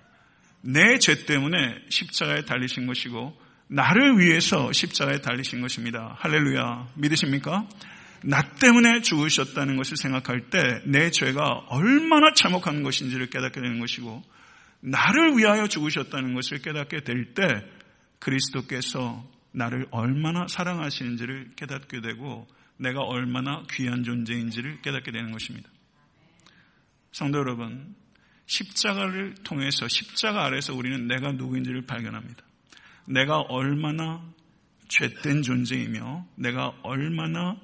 [0.62, 6.16] 내 죄 때문에 십자가에 달리신 것이고 나를 위해서 십자가에 달리신 것입니다.
[6.20, 6.88] 할렐루야.
[6.96, 7.68] 믿으십니까?
[8.24, 14.24] 나 때문에 죽으셨다는 것을 생각할 때 내 죄가 얼마나 참혹한 것인지를 깨닫게 되는 것이고
[14.82, 17.46] 나를 위하여 죽으셨다는 것을 깨닫게 될 때
[18.20, 22.48] 그리스도께서 나를 얼마나 사랑하시는지를 깨닫게 되고
[22.78, 25.70] 내가 얼마나 귀한 존재인지를 깨닫게 되는 것입니다.
[27.12, 27.96] 성도 여러분,
[28.48, 32.44] 십자가를 통해서 십자가 아래서 우리는 내가 누구인지를 발견합니다.
[33.06, 34.22] 내가 얼마나
[34.90, 37.58] 죄된 존재이며 내가 얼마나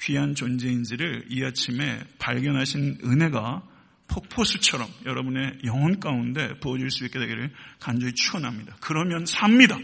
[0.00, 3.62] 귀한 존재인지를 이 아침에 발견하신 은혜가
[4.08, 8.76] 폭포수처럼 여러분의 영혼 가운데 부어질 수 있게 되기를 간절히 축원합니다.
[8.80, 9.78] 그러면 삽니다.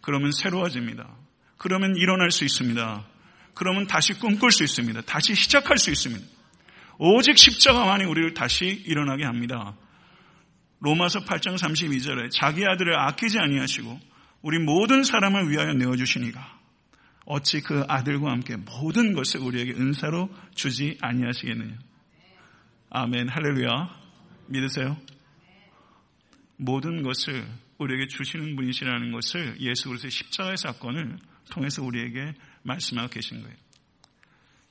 [0.00, 1.08] 그러면 새로워집니다.
[1.56, 3.06] 그러면 일어날 수 있습니다.
[3.54, 5.02] 그러면 다시 꿈꿀 수 있습니다.
[5.02, 6.24] 다시 시작할 수 있습니다.
[6.98, 9.76] 오직 십자가만이 우리를 다시 일어나게 합니다.
[10.80, 13.98] 로마서 8장 32절에 자기 아들을 아끼지 아니하시고
[14.42, 16.53] 우리 모든 사람을 위하여 내어주시니가
[17.26, 21.78] 어찌 그 아들과 함께 모든 것을 우리에게 은사로 주지 아니하시겠느냐.
[22.90, 23.70] 아멘 할렐루야
[24.46, 24.96] 믿으세요?
[26.56, 27.46] 모든 것을
[27.78, 31.18] 우리에게 주시는 분이시라는 것을 예수 그리스도의 십자가의 사건을
[31.50, 33.56] 통해서 우리에게 말씀하고 계신 거예요.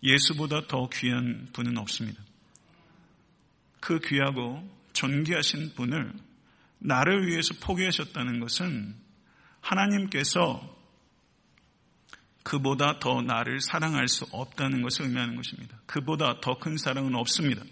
[0.04, 2.22] 예수보다 더 귀한 분은 없습니다.
[3.80, 6.13] 그 귀하고 존귀하신 분을
[6.80, 8.96] 나를 위해서 포기하셨다는 것은
[9.62, 10.73] 하나님께서
[12.44, 15.78] 그보다 더 나를 사랑할 수 없다는 것을 의미하는 것입니다.
[15.86, 17.64] 그보다 더 큰 사랑은 없습니다.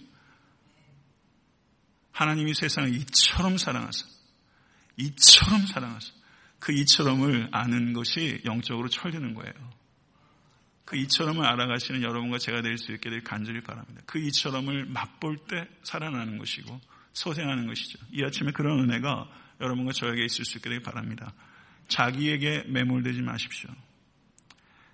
[2.11, 4.05] 하나님이 세상을 이처럼 사랑하사,
[4.97, 6.07] 이처럼 사랑하사,
[6.59, 9.53] 그 이처럼을 아는 것이 영적으로 철드는 거예요.
[10.85, 14.01] 그 이처럼을 알아가시는 여러분과 제가 될 수 있게 될 간절히 바랍니다.
[14.05, 16.79] 그 이처럼을 맛볼 때 살아나는 것이고
[17.13, 17.99] 소생하는 것이죠.
[18.11, 19.29] 이 아침에 그런 은혜가
[19.61, 21.33] 여러분과 저에게 있을 수 있게 되길 바랍니다.
[21.87, 23.69] 자기에게 매몰되지 마십시오.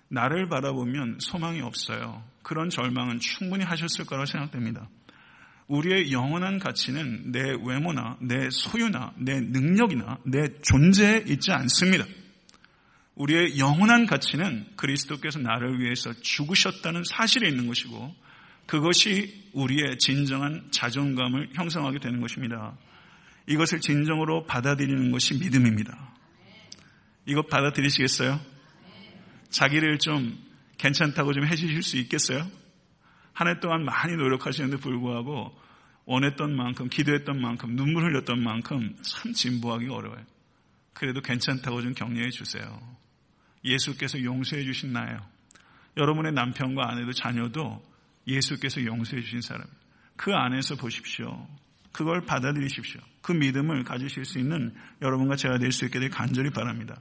[0.08, 2.24] 나를 바라보면 소망이 없어요.
[2.42, 4.88] 그런 절망은 충분히 하셨을 거라고 생각됩니다.
[5.66, 12.06] 우리의 영원한 가치는 내 외모나 내 소유나 내 능력이나 내 존재에 있지 않습니다.
[13.16, 18.14] 우리의 영원한 가치는 그리스도께서 나를 위해서 죽으셨다는 사실에 있는 것이고
[18.66, 22.76] 그것이 우리의 진정한 자존감을 형성하게 되는 것입니다.
[23.46, 26.14] 이것을 진정으로 받아들이는 것이 믿음입니다.
[27.26, 28.40] 이것 받아들이시겠어요?
[29.50, 30.38] 자기를 좀
[30.78, 32.46] 괜찮다고 좀 해주실 수 있겠어요?
[33.32, 35.56] 한 해 동안 많이 노력하시는데 불구하고
[36.06, 40.24] 원했던 만큼, 기도했던 만큼, 눈물 흘렸던 만큼 참 진보하기 어려워요.
[40.92, 42.80] 그래도 괜찮다고 좀 격려해 주세요.
[43.64, 45.24] 예수께서 용서해 주신 나예요.
[45.96, 47.84] 여러분의 남편과 아내도 자녀도
[48.26, 49.64] 예수께서 용서해 주신 사람.
[50.16, 51.46] 그 안에서 보십시오.
[51.92, 53.00] 그걸 받아들이십시오.
[53.22, 57.00] 그 믿음을 가지실 수 있는 여러분과 제가 될 수 있게 될 간절히 바랍니다.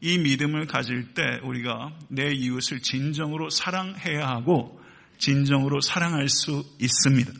[0.00, 4.80] 이 믿음을 가질 때 우리가 내 이웃을 진정으로 사랑해야 하고
[5.18, 7.32] 진정으로 사랑할 수 있습니다.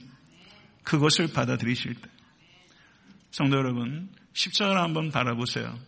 [0.82, 2.10] 그것을 받아들이실 때.
[3.30, 5.78] 성도 여러분, 십자가를 한번 바라보세요.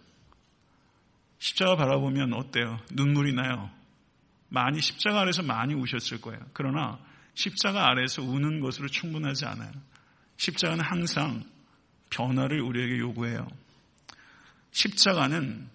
[1.38, 2.78] 십자가 바라보면 어때요?
[2.92, 3.70] 눈물이 나요.
[4.48, 6.40] 많이 십자가 아래서 많이 우셨을 거예요.
[6.52, 6.98] 그러나
[7.34, 9.72] 십자가 아래서 우는 것으로 충분하지 않아요.
[10.36, 11.44] 십자가는 항상
[12.10, 13.46] 변화를 우리에게 요구해요.
[14.70, 15.68] 십자가는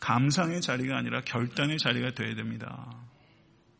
[0.00, 2.90] 감상의 자리가 아니라 결단의 자리가 되어야 됩니다.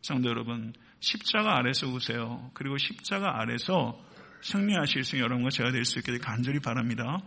[0.03, 2.51] 성도 여러분, 십자가 아래서 우세요.
[2.55, 3.99] 그리고 십자가 아래서
[4.43, 7.21] 승리하실 수 있는 여러분과 제가 될 수 있게 간절히 바랍니다.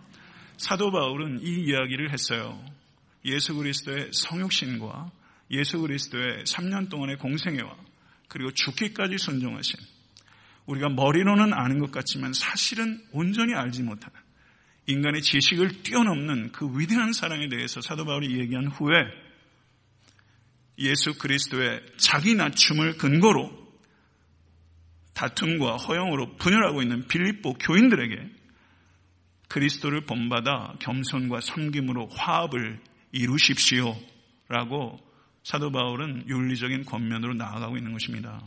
[0.58, 2.64] 사도 바울은 이 이야기를 했어요.
[3.26, 5.12] 예수 그리스도의 성육신과
[5.52, 7.76] 예수 그리스도의 3년 동안의 공생애와
[8.28, 9.80] 그리고 죽기까지 순종하신
[10.66, 14.21] 우리가 머리로는 아는 것 같지만 사실은 온전히 알지 못하는
[14.92, 18.96] 인간의 지식을 뛰어넘는 그 위대한 사랑에 대해서 사도 바울이 얘기한 후에
[20.80, 23.62] 예수 그리스도의 자기 낮춤을 근거로
[25.14, 28.42] 다툼과 허영으로 분열하고 있는 빌립보 교인들에게
[29.50, 32.80] 그리스도를 본받아 겸손과 섬김으로 화합을
[33.12, 33.96] 이루십시오.
[34.48, 34.98] 라고
[35.44, 38.42] 사도 바울은 윤리적인 권면으로 나아가고 있는 것입니다.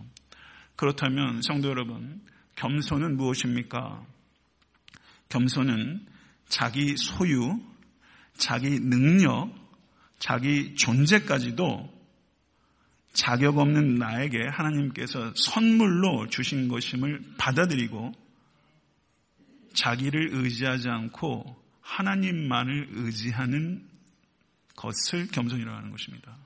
[0.77, 2.23] 그렇다면 성도 여러분,
[2.57, 4.05] 겸손은 무엇입니까?
[5.29, 6.07] 겸손은
[6.49, 7.61] 자기 소유,
[8.37, 9.53] 자기 능력,
[10.19, 11.93] 자기 존재까지도
[13.13, 18.13] 자격 없는 나에게 하나님께서 선물로 주신 것임을 받아들이고
[19.75, 23.89] 자기를 의지하지 않고 하나님만을 의지하는
[24.77, 26.37] 것을 겸손이라고 하는 것입니다.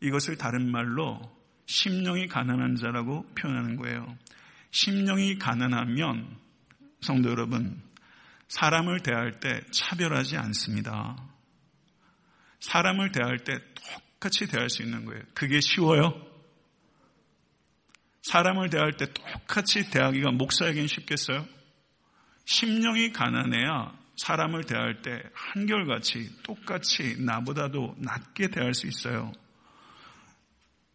[0.00, 1.20] 이것을 다른 말로
[1.66, 4.16] 심령이 가난한 자라고 표현하는 거예요.
[4.70, 6.36] 심령이 가난하면
[7.00, 7.80] 성도 여러분,
[8.48, 11.16] 사람을 대할 때 차별하지 않습니다.
[12.60, 15.22] 사람을 대할 때 똑같이 대할 수 있는 거예요.
[15.34, 16.14] 그게 쉬워요?
[18.22, 21.46] 사람을 대할 때 똑같이 대하기가 목사에겐 쉽겠어요?
[22.46, 29.32] 심령이 가난해야 사람을 대할 때 한결같이 똑같이 나보다도 낮게 대할 수 있어요.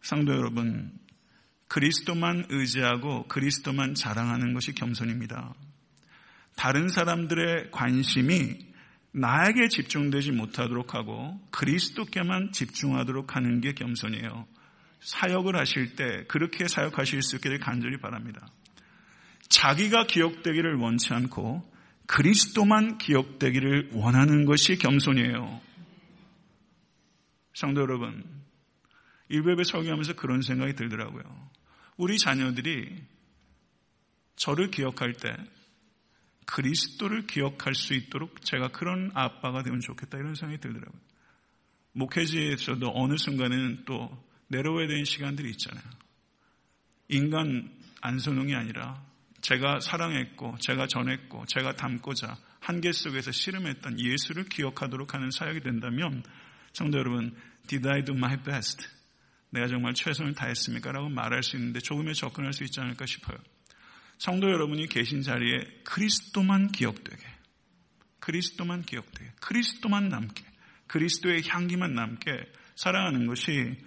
[0.00, 0.98] 상도 여러분,
[1.68, 5.54] 그리스도만 의지하고 그리스도만 자랑하는 것이 겸손입니다.
[6.60, 8.58] 다른 사람들의 관심이
[9.12, 14.46] 나에게 집중되지 못하도록 하고 그리스도께만 집중하도록 하는 게 겸손이에요.
[15.00, 18.46] 사역을 하실 때 그렇게 사역하실 수 있기를 간절히 바랍니다.
[19.48, 21.62] 자기가 기억되기를 원치 않고
[22.06, 25.62] 그리스도만 기억되기를 원하는 것이 겸손이에요.
[27.54, 28.22] 성도 여러분,
[29.30, 31.22] 일베베 설교하면서 그런 생각이 들더라고요.
[31.96, 33.02] 우리 자녀들이
[34.36, 35.34] 저를 기억할 때
[36.50, 41.00] 그리스도를 기억할 수 있도록 제가 그런 아빠가 되면 좋겠다 이런 생각이 들더라고요.
[41.92, 44.10] 목회지에서도 어느 순간에는 또
[44.48, 45.84] 내려와야 되는 시간들이 있잖아요.
[47.08, 49.04] 인간 안소능이 아니라
[49.40, 56.22] 제가 사랑했고, 제가 전했고, 제가 담고자 한계 속에서 씨름했던 예수를 기억하도록 하는 사역이 된다면,
[56.72, 57.34] 성도 여러분,
[57.66, 58.86] did I do my best?
[59.50, 60.92] 내가 정말 최선을 다했습니까?
[60.92, 63.38] 라고 말할 수 있는데 조금의 접근할 수 있지 않을까 싶어요.
[64.20, 67.26] 성도 여러분이 계신 자리에 그리스도만 기억되게,
[68.18, 70.44] 그리스도만 기억되게, 그리스도만 남게,
[70.88, 72.30] 그리스도의 향기만 남게
[72.76, 73.78] 살아가는 것이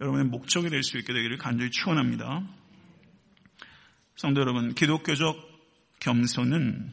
[0.00, 2.46] 여러분의 목적이 될 수 있게 되기를 간절히 축원합니다.
[4.14, 5.36] 성도 여러분, 기독교적
[5.98, 6.92] 겸손은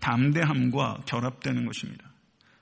[0.00, 2.10] 담대함과 결합되는 것입니다.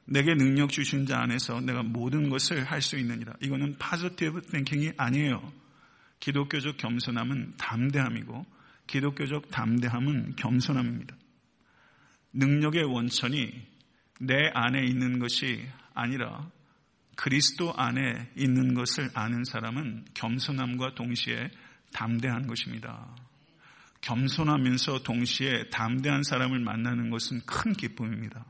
[0.05, 3.33] 내게 능력 주신 자 안에서 내가 모든 것을 할 수 있느니라.
[3.41, 5.51] 이거는 파저티브 땡킹이 아니에요.
[6.19, 8.60] 기독교적 겸손함은 담대함이고
[8.91, 11.15] 기독교적 담대함은 겸손함입니다.
[12.33, 13.53] 능력의 원천이
[14.21, 16.51] 내 안에 있는 것이 아니라
[17.15, 21.51] 그리스도 안에 있는 것을 아는 사람은 겸손함과 동시에
[21.93, 23.15] 담대한 것입니다.
[24.01, 28.45] 겸손하면서 동시에 담대한 사람을 만나는 것은 큰 기쁨입니다.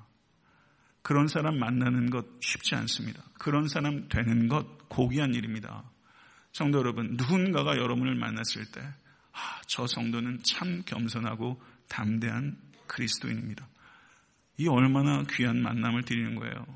[1.03, 3.23] 그런 사람 만나는 것 쉽지 않습니다.
[3.39, 5.85] 그런 사람 되는 것 고귀한 일입니다.
[6.53, 8.81] 성도 여러분, 누군가가 여러분을 만났을 때,
[9.33, 13.69] 아, 저 성도는 참 겸손하고 담대한 그리스도인입니다.
[14.59, 16.67] 이 얼마나 귀한 만남을 드리는 거예요.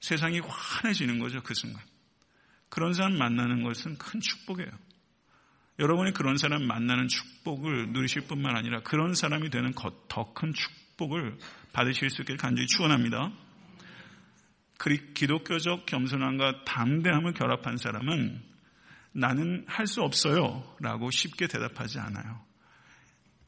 [0.00, 1.82] 세상이 환해지는 거죠, 그 순간.
[2.68, 4.70] 그런 사람 만나는 것은 큰 축복이에요.
[5.78, 9.72] 여러분이 그런 사람 만나는 축복을 누리실 뿐만 아니라 그런 사람이 되는
[10.08, 11.38] 더 큰 축복을
[11.72, 13.32] 받으실 수 있기를 간절히 축원합니다.
[15.14, 18.49] 기독교적 겸손함과 담대함을 결합한 사람은
[19.12, 22.40] 나는 할 수 없어요 라고 쉽게 대답하지 않아요.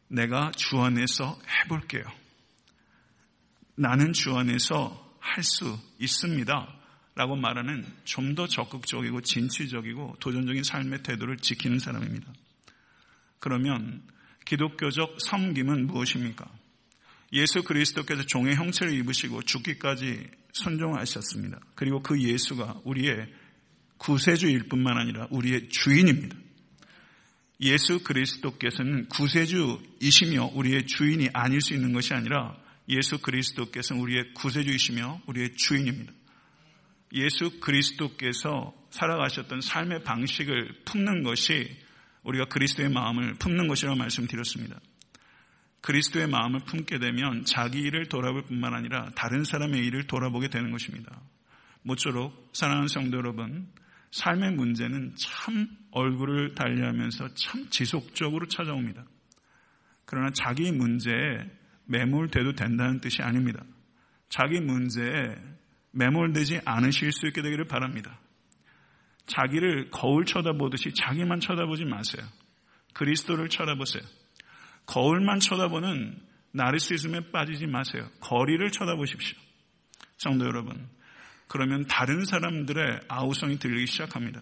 [0.09, 2.05] 내가 주 안에서 해볼게요.
[3.77, 6.79] 나는 주 안에서 할 수 있습니다.
[7.15, 12.33] 라고 말하는 좀 더 적극적이고 진취적이고 도전적인 삶의 태도를 지키는 사람입니다.
[13.39, 14.03] 그러면
[14.47, 16.51] 기독교적 섬김은 무엇입니까?
[17.35, 21.61] 예수 그리스도께서 종의 형체를 입으시고 죽기까지 순종하셨습니다.
[21.75, 23.33] 그리고 그 예수가 우리의
[24.03, 26.37] 구세주일 뿐만 아니라 우리의 주인입니다.
[27.61, 32.57] 예수 그리스도께서는 구세주이시며 우리의 주인이 아닐 수 있는 것이 아니라
[32.89, 36.13] 예수 그리스도께서는 우리의 구세주이시며 우리의 주인입니다.
[37.13, 41.71] 예수 그리스도께서 살아가셨던 삶의 방식을 품는 것이
[42.25, 44.81] 우리가 그리스도의 마음을 품는 것이라고 말씀드렸습니다.
[45.81, 51.21] 그리스도의 마음을 품게 되면 자기 일을 돌아볼 뿐만 아니라 다른 사람의 일을 돌아보게 되는 것입니다.
[51.83, 53.69] 모쪼록 사랑하는 성도 여러분,
[54.13, 59.05] 삶의 문제는 참 얼굴을 달리하면서 참 지속적으로 찾아옵니다.
[60.05, 61.51] 그러나 자기 문제에
[61.87, 63.65] 매몰돼도 된다는 뜻이 아닙니다.
[64.29, 65.35] 자기 문제에
[65.93, 68.19] 매몰되지 않으실 수 있게 되기를 바랍니다.
[69.27, 72.27] 자기를 거울 쳐다보듯이 자기만 쳐다보지 마세요.
[72.95, 74.03] 그리스도를 쳐다보세요.
[74.87, 76.19] 거울만 쳐다보는
[76.53, 78.09] 나르시즘에 빠지지 마세요.
[78.21, 79.39] 거리를 쳐다보십시오.
[80.19, 80.89] 성도 여러분,
[81.53, 84.41] 그러면 다른 사람들의 아우성이 들리기 시작합니다.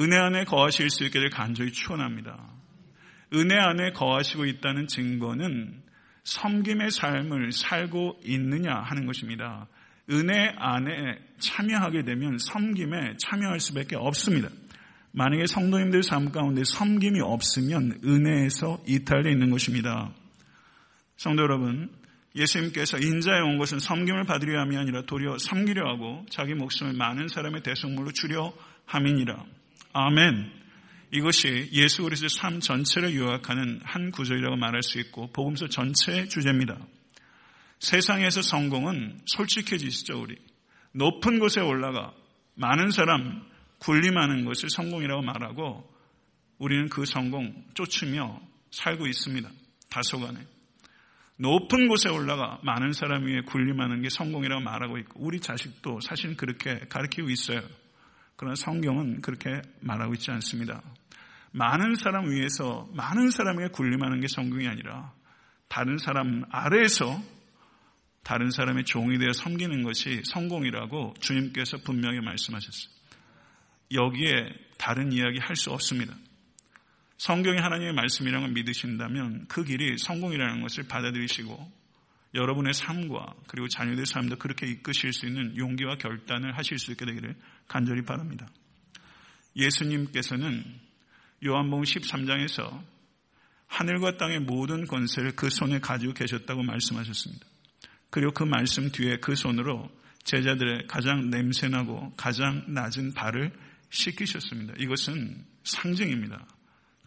[0.00, 2.36] 은혜 안에 거하실 수될 간절히 추원합니다.
[3.34, 5.80] 은혜 안에 거하시고 있다는 증거는
[6.24, 9.68] 섬김의 삶을 살고 있느냐 하는 것입니다.
[10.10, 14.48] 은혜 안에 참여하게 되면 섬김에 참여할 수밖에 없습니다.
[15.12, 20.12] 만약에 성도님들 삶 가운데 섬김이 없으면 은혜에서 이탈되어 있는 것입니다.
[21.16, 21.92] 성도 여러분,
[22.34, 27.62] 예수님께서 인자에 온 것은 섬김을 받으려 함이 아니라 도리어 섬기려 하고 자기 목숨을 많은 사람의
[27.62, 28.52] 대성물로 주려
[28.86, 29.44] 함이니라.
[29.92, 30.52] 아멘.
[31.12, 36.78] 이것이 예수 그리스도의 삶 전체를 요약하는 한 구절이라고 말할 수 있고 복음서 전체의 주제입니다.
[37.80, 40.36] 세상에서 성공은 솔직해지시죠, 우리.
[40.92, 42.12] 높은 곳에 올라가
[42.54, 43.46] 많은 사람
[43.78, 45.88] 군림하는 것을 성공이라고 말하고
[46.58, 48.40] 우리는 그 성공 쫓으며
[48.72, 49.48] 살고 있습니다.
[49.90, 50.57] 다소간에.
[51.40, 56.80] 높은 곳에 올라가 많은 사람 위에 군림하는 게 성공이라고 말하고 있고 우리 자식도 사실 그렇게
[56.88, 57.60] 가르치고 있어요.
[58.36, 60.82] 그러나 성경은 그렇게 말하고 있지 않습니다.
[61.52, 65.12] 많은 사람 위에서 많은 사람에게 군림하는 게 성공이 아니라
[65.68, 67.22] 다른 사람 아래에서
[68.24, 72.92] 다른 사람의 종이 되어 섬기는 것이 성공이라고 주님께서 분명히 말씀하셨어요.
[73.92, 76.14] 여기에 다른 이야기 할 수 없습니다.
[77.18, 81.78] 성경이 하나님의 말씀이라는 걸 믿으신다면 그 길이 성공이라는 것을 받아들이시고
[82.34, 87.34] 여러분의 삶과 그리고 자녀들의 삶도 그렇게 이끄실 수 있는 용기와 결단을 하실 수 있게 되기를
[87.66, 88.48] 간절히 바랍니다.
[89.56, 90.64] 예수님께서는
[91.44, 92.82] 요한복음 13장에서
[93.66, 97.46] 하늘과 땅의 모든 권세를 그 손에 가지고 계셨다고 말씀하셨습니다.
[98.10, 99.90] 그리고 그 말씀 뒤에 그 손으로
[100.24, 103.52] 제자들의 가장 냄새나고 가장 낮은 발을
[103.90, 104.74] 씻기셨습니다.
[104.78, 106.46] 이것은 상징입니다.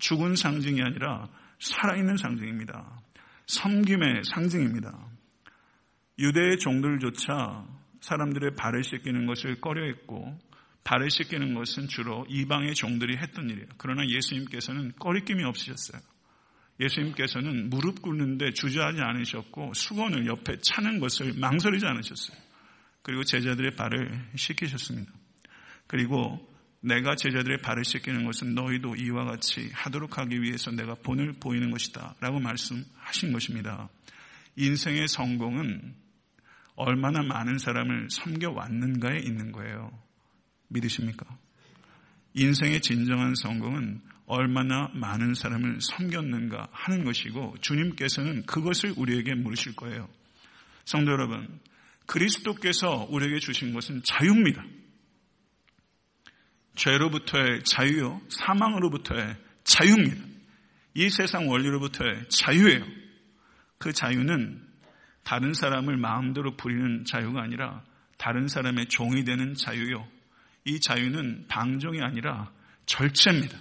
[0.01, 1.29] 죽은 상징이 아니라
[1.59, 3.01] 살아있는 상징입니다.
[3.47, 5.07] 섬김의 상징입니다.
[6.19, 7.65] 유대의 종들조차
[8.01, 10.39] 사람들의 발을 씻기는 것을 꺼려했고
[10.83, 13.67] 발을 씻기는 것은 주로 이방의 종들이 했던 일이에요.
[13.77, 16.01] 그러나 예수님께서는 꺼리낌이 없으셨어요.
[16.79, 22.37] 예수님께서는 무릎 꿇는데 주저하지 않으셨고 수건을 옆에 차는 것을 망설이지 않으셨어요.
[23.03, 25.11] 그리고 제자들의 발을 씻기셨습니다.
[25.85, 26.50] 그리고
[26.81, 32.15] 내가 제자들의 발을 씻기는 것은 너희도 이와 같이 하도록 하기 위해서 내가 본을 보이는 것이다.
[32.19, 33.89] 라고 말씀하신 것입니다.
[34.55, 35.95] 인생의 성공은
[36.75, 39.91] 얼마나 많은 사람을 섬겨왔는가에 있는 거예요.
[40.69, 41.25] 믿으십니까?
[42.33, 50.09] 인생의 진정한 성공은 얼마나 많은 사람을 섬겼는가 하는 것이고 주님께서는 그것을 우리에게 물으실 거예요.
[50.85, 51.59] 성도 여러분,
[52.05, 54.63] 그리스도께서 우리에게 주신 것은 자유입니다.
[56.75, 60.23] 죄로부터의 자유요, 사망으로부터의 자유입니다.
[60.93, 62.85] 이 세상 원리로부터의 자유예요.
[63.77, 64.61] 그 자유는
[65.23, 67.83] 다른 사람을 마음대로 부리는 자유가 아니라
[68.17, 70.07] 다른 사람의 종이 되는 자유요.
[70.65, 72.51] 이 자유는 방종이 아니라
[72.85, 73.57] 절제입니다.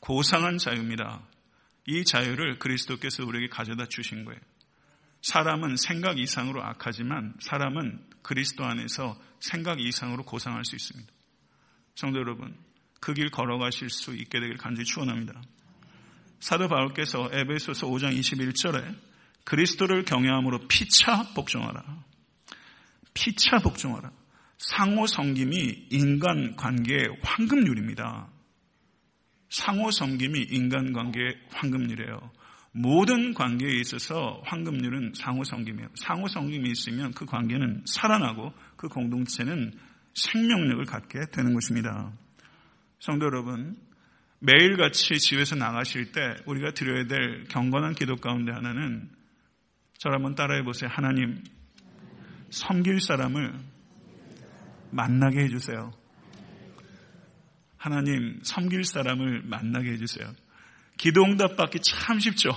[0.00, 1.22] 고상한 자유입니다.
[1.86, 4.40] 이 자유를 그리스도께서 우리에게 가져다 주신 거예요.
[5.22, 11.13] 사람은 생각 이상으로 악하지만 사람은 그리스도 안에서 생각 이상으로 고상할 수 있습니다.
[11.94, 12.56] 성도 여러분,
[13.00, 15.42] 그 길 걸어가실 수 있게 되길 간절히 축원합니다.
[16.40, 18.96] 사도 바울께서 에베소서 5장 21절에
[19.44, 21.82] 그리스도를 경외함으로 피차 복종하라.
[23.12, 24.10] 피차 복종하라.
[24.56, 28.28] 상호 섬김이 인간 관계의 황금률입니다.
[29.50, 32.32] 상호 섬김이 인간 관계의 황금률이에요.
[32.72, 35.90] 모든 관계에 있어서 황금률은 상호 섬김이에요.
[35.94, 39.78] 상호 섬김이 있으면 그 관계는 살아나고 그 공동체는
[40.14, 42.12] 생명력을 갖게 되는 것입니다.
[43.00, 43.76] 성도 여러분,
[44.38, 49.08] 매일같이 집에서 나가실 때 우리가 드려야 될 경건한 기도 가운데 하나는
[49.98, 50.90] 저를 한번 따라해 보세요.
[50.92, 51.42] 하나님,
[52.50, 53.54] 섬길 사람을
[54.90, 55.92] 만나게 해주세요.
[57.76, 60.32] 하나님, 섬길 사람을 만나게 해주세요.
[60.96, 62.50] 기도 응답 받기 참 쉽죠?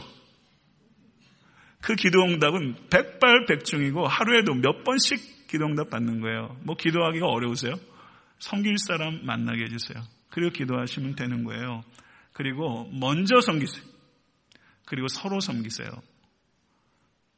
[1.82, 6.58] 그 기도 응답은 백발백중이고 하루에도 몇 번씩 기도 응답 받는 거예요.
[6.64, 7.76] 뭐 기도하기가 어려우세요?
[8.40, 10.04] 섬길 사람 만나게 해주세요.
[10.30, 11.84] 그리고 기도하시면 되는 거예요.
[12.34, 13.84] 그리고 먼저 섬기세요.
[14.86, 15.90] 그리고 서로 섬기세요.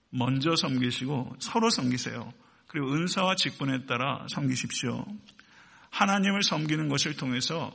[0.10, 2.34] 먼저 섬기시고 서로 섬기세요.
[2.68, 5.06] 그리고 은사와 직분에 따라 섬기십시오.
[5.90, 7.72] 하나님을 섬기는 것을 통해서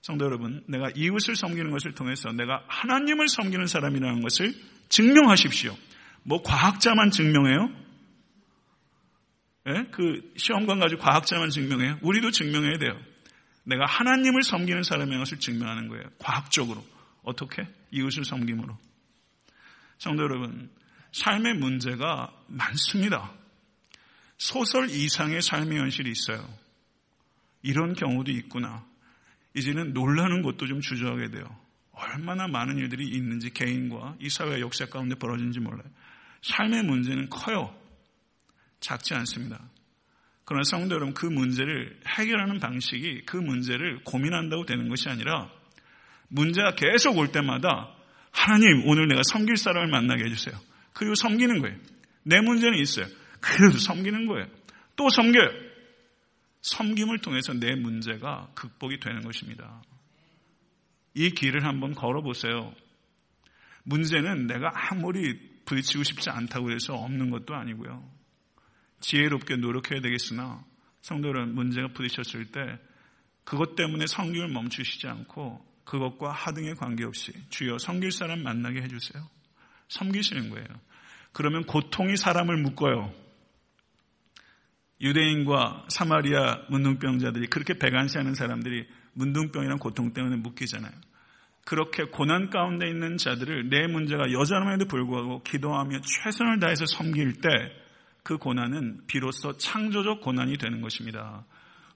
[0.00, 4.54] 성도 여러분, 내가 이웃을 섬기는 것을 통해서 내가 하나님을 섬기는 사람이라는 것을
[4.88, 5.76] 증명하십시오.
[6.22, 7.70] 뭐 과학자만 증명해요?
[9.68, 9.86] 예?
[9.90, 11.98] 그 시험관 가지고 과학자만 증명해요?
[12.02, 12.98] 우리도 증명해야 돼요.
[13.64, 16.04] 내가 하나님을 섬기는 사람인 것을 증명하는 거예요.
[16.18, 16.84] 과학적으로.
[17.22, 17.68] 어떻게?
[17.90, 18.76] 이웃을 섬김으로.
[19.98, 20.70] 성도 여러분,
[21.12, 23.32] 삶의 문제가 많습니다.
[24.38, 26.48] 소설 이상의 삶의 현실이 있어요.
[27.62, 28.86] 이런 경우도 있구나.
[29.54, 31.44] 이제는 놀라는 것도 좀 주저하게 돼요.
[31.90, 35.90] 얼마나 많은 일들이 있는지 개인과 이 사회 역사 가운데 벌어진지 몰라요.
[36.42, 37.74] 삶의 문제는 커요.
[38.80, 39.60] 작지 않습니다.
[40.44, 45.50] 그러나 성도 여러분 그 문제를 해결하는 방식이 그 문제를 고민한다고 되는 것이 아니라
[46.28, 47.94] 문제가 계속 올 때마다
[48.30, 50.58] 하나님 오늘 내가 섬길 사람을 만나게 해주세요.
[50.94, 51.76] 그리고 섬기는 거예요.
[52.22, 53.06] 내 문제는 있어요.
[53.40, 54.46] 그래도 섬기는 거예요.
[54.96, 55.68] 또 섬겨요.
[56.62, 59.82] 섬김을 통해서 내 문제가 극복이 되는 것입니다.
[61.14, 62.74] 이 길을 한번 걸어보세요.
[63.84, 68.17] 문제는 내가 아무리 부딪히고 싶지 않다고 해서 없는 것도 아니고요.
[69.00, 70.64] 지혜롭게 노력해야 되겠으나
[71.02, 72.78] 성도는 문제가 부딪혔을 때
[73.44, 79.26] 그것 때문에 성경을 멈추시지 않고 그것과 하등에 관계없이 주여 섬길 사람 만나게 해주세요.
[79.88, 80.66] 섬기시는 거예요.
[81.32, 83.12] 그러면 고통이 사람을 묶어요.
[85.00, 90.92] 유대인과 사마리아 문둥병자들이 그렇게 배관시하는 사람들이 문둥병이란 고통 때문에 묶이잖아요.
[91.64, 97.48] 그렇게 고난 가운데 있는 자들을 내 문제가 여전함에도 불구하고 기도하며 최선을 다해서 섬길 때
[98.22, 101.44] 그 고난은 비로소 창조적 고난이 되는 것입니다.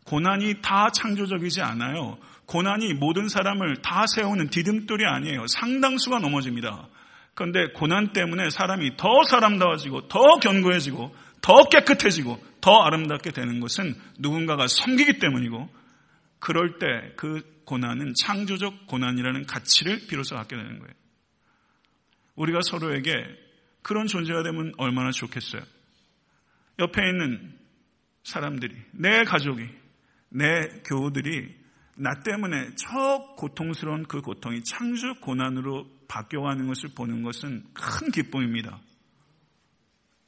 [0.05, 2.19] 고난이 다 창조적이지 않아요.
[2.47, 5.47] 고난이 모든 사람을 다 세우는 디딤돌이 아니에요.
[5.47, 6.89] 상당수가 넘어집니다.
[7.35, 14.67] 그런데 고난 때문에 사람이 더 사람다워지고 더 견고해지고 더 깨끗해지고 더 아름답게 되는 것은 누군가가
[14.67, 15.69] 섬기기 때문이고
[16.39, 20.93] 그럴 때 그 고난은 창조적 고난이라는 가치를 비로소 갖게 되는 거예요.
[22.35, 23.13] 우리가 서로에게
[23.83, 25.63] 그런 존재가 되면 얼마나 좋겠어요.
[26.79, 27.59] 옆에 있는
[28.25, 29.69] 사람들이, 내 가족이,
[30.31, 31.63] 내 교우들이
[31.97, 38.81] 나 때문에 저 고통스러운 그 고통이 창조 고난으로 바뀌어가는 것을 보는 것은 큰 기쁨입니다.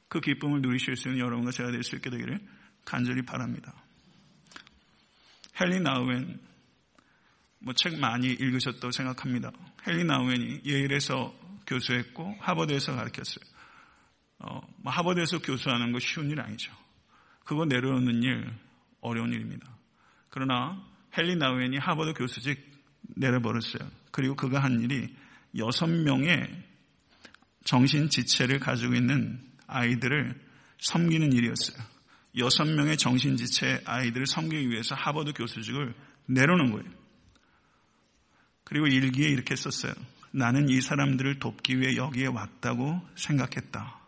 [0.07, 2.39] 그 기쁨을 누리실 수 있는 여러분과 제가 될 수 있게 되기를
[2.85, 3.73] 간절히 바랍니다.
[5.59, 6.39] 헬리 나우엔
[7.59, 9.51] 뭐 책 많이 읽으셨다고 생각합니다.
[9.87, 11.33] 헬리 나우엔이 예일에서
[11.65, 13.54] 교수했고 하버드에서 가르쳤어요.
[14.39, 16.73] 어, 뭐 하버드에서 교수하는 거 쉬운 일 아니죠.
[17.43, 18.51] 그거 내려오는 일
[19.01, 19.67] 어려운 일입니다.
[20.29, 20.83] 그러나
[21.17, 22.59] 헬리 나우엔이 하버드 교수직
[23.15, 23.89] 내려버렸어요.
[24.11, 25.15] 그리고 그가 한 일이
[25.57, 26.45] 여섯 명의
[27.63, 30.39] 정신 지체를 가지고 있는 아이들을
[30.79, 31.77] 섬기는 일이었어요.
[32.37, 35.93] 여섯 명의 정신 지체 아이들을 섬기기 위해서 하버드 교수직을
[36.25, 36.91] 내려놓은 거예요.
[38.65, 39.93] 그리고 일기에 이렇게 썼어요.
[40.31, 44.04] 나는 이 사람들을 돕기 위해 여기에 왔다고 생각했다.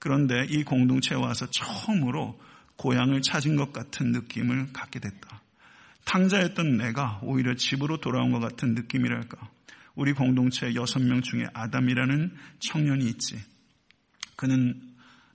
[0.00, 2.40] 그런데 이 공동체에 와서 처음으로
[2.76, 5.42] 고향을 찾은 것 같은 느낌을 갖게 됐다.
[6.06, 9.36] 탕자였던 내가 오히려 집으로 돌아온 것 같은 느낌이랄까.
[9.94, 13.38] 우리 공동체 여섯 명 중에 아담이라는 청년이 있지.
[14.36, 14.80] 그는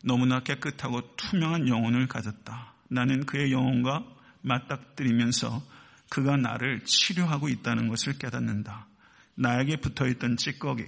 [0.04, 2.74] 너무나 깨끗하고 투명한 영혼을 가졌다.
[2.90, 4.04] 나는 그의 영혼과
[4.42, 5.64] 맞닥뜨리면서
[6.10, 8.88] 그가 나를 치료하고 있다는 것을 깨닫는다.
[9.36, 10.86] 나에게 붙어 있던 찌꺼기,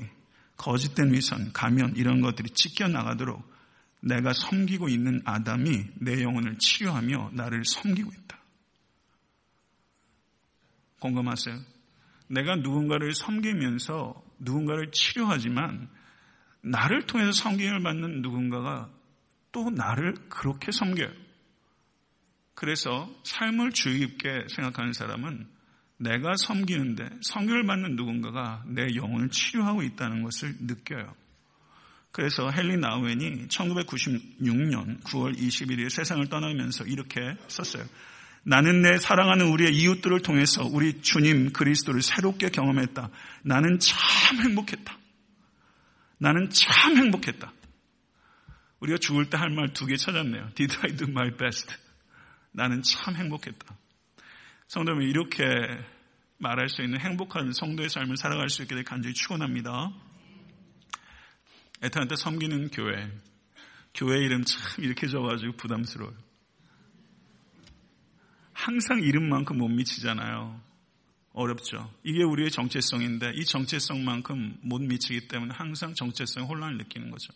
[0.57, 3.56] 거짓된 위선, 가면 이런 것들이 찢겨 나가도록
[4.07, 8.37] 내가 섬기고 있는 아담이 내 영혼을 치료하며 나를 섬기고 있다.
[10.99, 11.55] 공감하세요?
[12.29, 15.89] 내가 누군가를 섬기면서 누군가를 치료하지만
[16.61, 18.89] 나를 통해서 섬김을 받는 누군가가
[19.51, 21.11] 또 나를 그렇게 섬겨요.
[22.53, 25.47] 그래서 삶을 주의 깊게 생각하는 사람은
[25.97, 31.15] 내가 섬기는데 성교를 받는 누군가가 내 영혼을 치료하고 있다는 것을 느껴요.
[32.17, 37.85] 그래서 헬리 나우엔이 1996년 9월 21일 세상을 떠나면서 이렇게 썼어요.
[38.41, 43.11] 나는 내 사랑하는 우리의 이웃들을 통해서 우리 주님 그리스도를 새롭게 경험했다.
[43.43, 44.97] 나는 참 행복했다.
[46.17, 47.53] 나는 참 행복했다.
[48.79, 50.53] 우리가 죽을 때 할 말 두 개 찾았네요.
[50.55, 51.71] Did I do my best?
[52.51, 53.77] 나는 참 행복했다.
[54.69, 55.43] 성도님 이렇게
[56.39, 59.91] 말할 수 있는 행복한 성도의 삶을 살아갈 수 있게 되 간절히 축원합니다.
[61.83, 63.11] 애타한테 섬기는 교회.
[63.93, 66.15] 교회 이름 참 이렇게 적어가지고 부담스러워요.
[68.53, 70.59] 항상 이름만큼 못 미치잖아요.
[71.33, 71.91] 어렵죠.
[72.03, 77.31] 이게 우리의 정체성인데 이 정체성만큼 못 미치기 때문에 항상 정체성 혼란을 느끼는 거죠.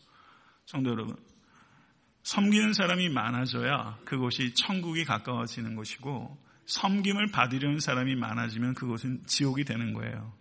[0.65, 1.15] 성도 여러분,
[2.23, 10.33] 섬기는 사람이 많아져야 그곳이 천국이 가까워지는 것이고 섬김을 받으려는 사람이 많아지면 그곳은 지옥이 되는 거예요.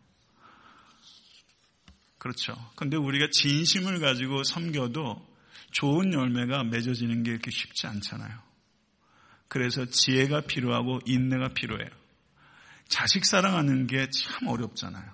[2.21, 2.55] 그렇죠.
[2.77, 5.27] 근데 우리가 진심을 가지고 섬겨도
[5.71, 8.39] 좋은 열매가 맺어지는 게 이렇게 쉽지 않잖아요.
[9.49, 11.89] 그래서 지혜가 필요하고 인내가 필요해요.
[12.89, 15.11] 자식 사랑하는 게 참 어렵잖아요.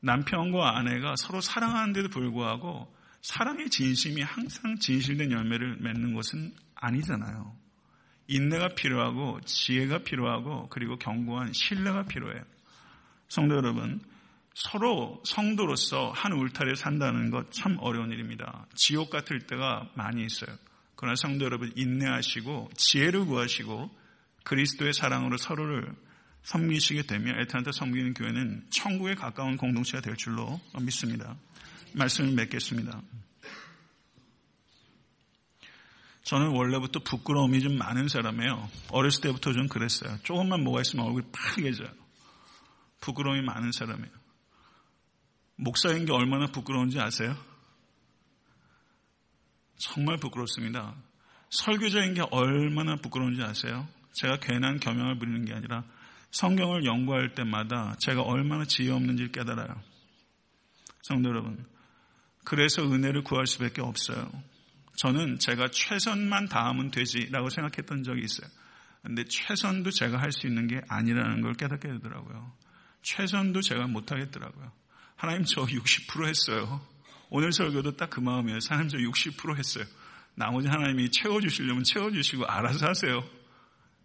[0.00, 2.92] 남편과 아내가 서로 사랑하는데도 불구하고
[3.22, 7.56] 사랑의 진심이 항상 진실된 열매를 맺는 것은 아니잖아요.
[8.26, 12.42] 인내가 필요하고 지혜가 필요하고 그리고 견고한 신뢰가 필요해요.
[13.28, 14.00] 성도 여러분,
[14.54, 18.66] 서로 성도로서 한 울타리에 산다는 것 참 어려운 일입니다.
[18.74, 20.54] 지옥 같을 때가 많이 있어요.
[20.96, 23.90] 그러나 성도 여러분 인내하시고 지혜를 구하시고
[24.44, 25.94] 그리스도의 사랑으로 서로를
[26.42, 31.36] 섬기시게 되면 에탄타 섬기는 교회는 천국에 가까운 공동체가 될 줄로 믿습니다.
[31.94, 33.02] 말씀을 맺겠습니다.
[36.24, 38.70] 저는 원래부터 부끄러움이 좀 많은 사람이에요.
[38.90, 40.18] 어렸을 때부터 좀 그랬어요.
[40.22, 41.88] 조금만 뭐가 있으면 얼굴이 파개져요.
[43.00, 44.19] 부끄러움이 많은 사람이에요.
[45.60, 47.36] 목사인 게 얼마나 부끄러운지 아세요?
[49.76, 50.94] 정말 부끄럽습니다.
[51.50, 53.86] 설교자인 게 얼마나 부끄러운지 아세요?
[54.14, 55.84] 제가 괜한 겸양을 부리는 게 아니라
[56.30, 59.82] 성경을 연구할 때마다 제가 얼마나 지혜 없는지 깨달아요.
[61.02, 61.66] 성도 여러분,
[62.44, 64.30] 그래서 은혜를 구할 수밖에 없어요.
[64.96, 68.48] 저는 제가 최선만 다하면 되지라고 생각했던 적이 있어요.
[69.02, 72.52] 근데 최선도 제가 할 수 있는 게 아니라는 걸 깨닫게 되더라고요.
[73.02, 74.72] 최선도 제가 못하겠더라고요.
[75.20, 76.80] 하나님 저 60% 했어요.
[77.28, 78.58] 오늘 설교도 딱 그 마음이에요.
[78.70, 79.84] 하나님 저 60% 했어요.
[80.34, 83.22] 나머지 하나님이 채워주시려면 채워주시고 알아서 하세요.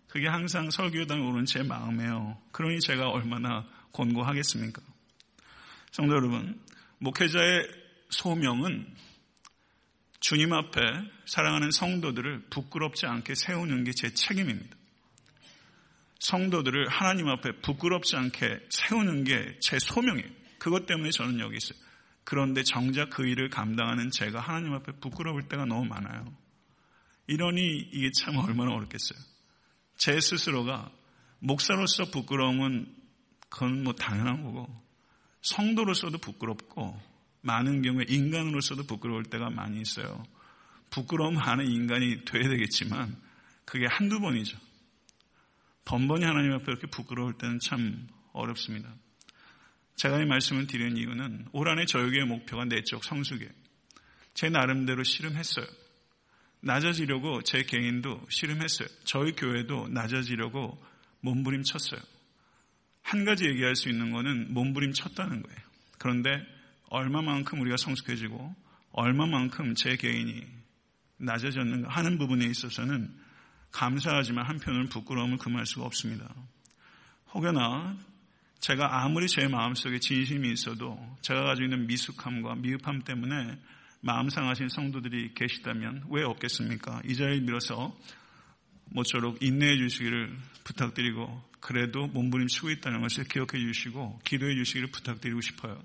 [0.09, 2.37] 그게 항상 설교당에 오는 제 마음이에요.
[2.51, 4.81] 그러니 제가 얼마나 권고하겠습니까?
[5.91, 6.59] 성도 여러분,
[6.97, 7.65] 목회자의
[8.09, 8.85] 소명은
[10.19, 10.81] 주님 앞에
[11.27, 14.75] 사랑하는 성도들을 부끄럽지 않게 세우는 게 제 책임입니다.
[16.19, 20.44] 성도들을 하나님 앞에 부끄럽지 않게 세우는 게 제 소명이에요.
[20.65, 21.77] 그것 때문에 저는 여기 있어요.
[22.23, 26.25] 그런데 정작 그 일을 감당하는 제가 하나님 앞에 부끄러울 때가 너무 많아요.
[27.27, 27.61] 이러니
[27.93, 29.19] 이게 참 얼마나 어렵겠어요.
[29.97, 30.89] 제 스스로가
[31.37, 32.91] 목사로서 부끄러움은
[33.47, 34.67] 그건 뭐 당연한 거고
[35.43, 36.99] 성도로서도 부끄럽고
[37.41, 40.23] 많은 경우에 인간으로서도 부끄러울 때가 많이 있어요.
[40.89, 43.15] 부끄러움 하는 인간이 돼야 되겠지만
[43.65, 44.57] 그게 한두 번이죠.
[45.85, 48.91] 번번이 하나님 앞에 이렇게 부끄러울 때는 참 어렵습니다.
[49.95, 53.51] 제가 이 말씀을 드리는 이유는 올 한해 저에게의 목표가 내적 성숙이에요.
[54.33, 55.65] 제 나름대로 씨름했어요.
[56.61, 58.87] 낮아지려고 제 개인도 씨름했어요.
[59.05, 60.83] 저희 교회도 낮아지려고
[61.21, 62.01] 몸부림쳤어요.
[63.01, 65.59] 한 가지 얘기할 수 있는 거는 몸부림쳤다는 거예요.
[65.99, 66.29] 그런데
[66.89, 68.55] 얼마만큼 우리가 성숙해지고
[68.91, 70.45] 얼마만큼 제 개인이
[71.17, 73.13] 낮아졌는가 하는 부분에 있어서는
[73.71, 76.33] 감사하지만 한편으로는 부끄러움을 금할 수가 없습니다.
[77.33, 77.97] 혹여나
[78.59, 83.57] 제가 아무리 제 마음속에 진심이 있어도 제가 가지고 있는 미숙함과 미흡함 때문에
[84.01, 87.01] 마음 상하신 성도들이 계시다면 왜 없겠습니까?
[87.05, 87.95] 이 자리를 밀어서
[88.85, 95.81] 모쪼록 인내해 주시기를 부탁드리고 그래도 몸부림치고 있다는 것을 기억해 주시고 기도해 주시기를 부탁드리고 싶어요.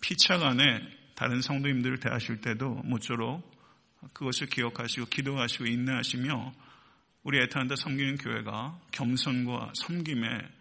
[0.00, 0.80] 피차간에
[1.16, 3.56] 다른 성도님들을 대하실 때도 모쪼록
[4.12, 6.54] 그것을 기억하시고 기도하시고 인내하시며
[7.24, 10.55] 우리 애타한다 섬기는 교회가 겸손과 섬김의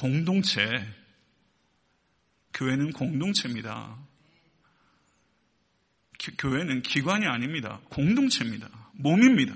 [0.00, 0.62] 공동체,
[2.54, 3.98] 교회는 공동체입니다.
[6.16, 7.80] 기, 교회는 기관이 아닙니다.
[7.90, 8.70] 공동체입니다.
[8.92, 9.52] 몸입니다.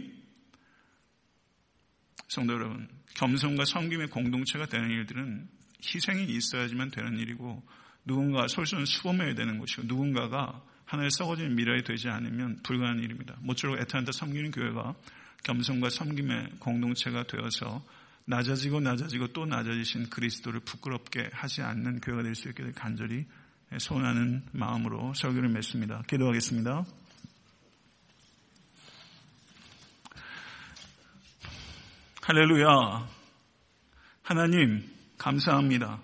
[2.28, 5.48] 성도 여러분, 겸손과 섬김의 공동체가 되는 일들은
[5.82, 7.62] 희생이 있어야지만 되는 일이고
[8.04, 13.34] 누군가 솔솔 수범해야 되는 것이고 누군가가 하나의 썩어진 미래에 되지 않으면 불가능한 일입니다.
[13.40, 14.94] 모쪼록 애타한테 섬기는 교회가
[15.44, 17.82] 겸손과 섬김의 공동체가 되어서
[18.26, 23.26] 낮아지고 낮아지고 또 낮아지신 그리스도를 부끄럽게 하지 않는 교회가 될 수 있게 간절히
[23.78, 26.02] 소원하는 마음으로 설교를 맺습니다.
[26.06, 26.84] 기도하겠습니다.
[32.22, 33.08] 할렐루야.
[34.22, 36.00] 하나님, 감사합니다.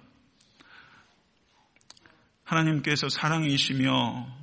[2.44, 4.39] 하나님께서 사랑이시며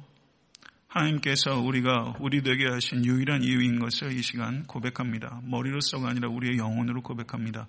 [0.98, 5.42] 하나님께서 우리가 우리 되게 하신 유일한 이유인 것을 이 시간 고백합니다.
[5.44, 7.68] 머리로서가 아니라 우리의 영혼으로 고백합니다.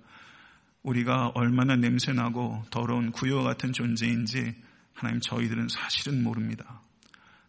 [0.82, 4.54] 우리가 얼마나 냄새나고 더러운 구여와 같은 존재인지
[4.94, 6.80] 하나님 저희들은 사실은 모릅니다.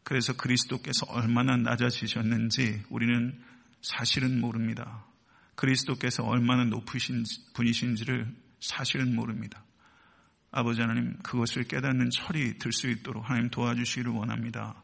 [0.04, 3.40] 그래서 그리스도께서 얼마나 낮아지셨는지 우리는
[3.82, 5.06] 사실은 모릅니다.
[5.56, 7.24] 그리스도께서 얼마나 높으신
[7.54, 8.28] 분이신지를
[8.60, 9.64] 사실은 모릅니다.
[10.52, 14.82] 아버지 하나님 그것을 깨닫는 철이 들 수 있도록 하나님 도와주시기를 원합니다.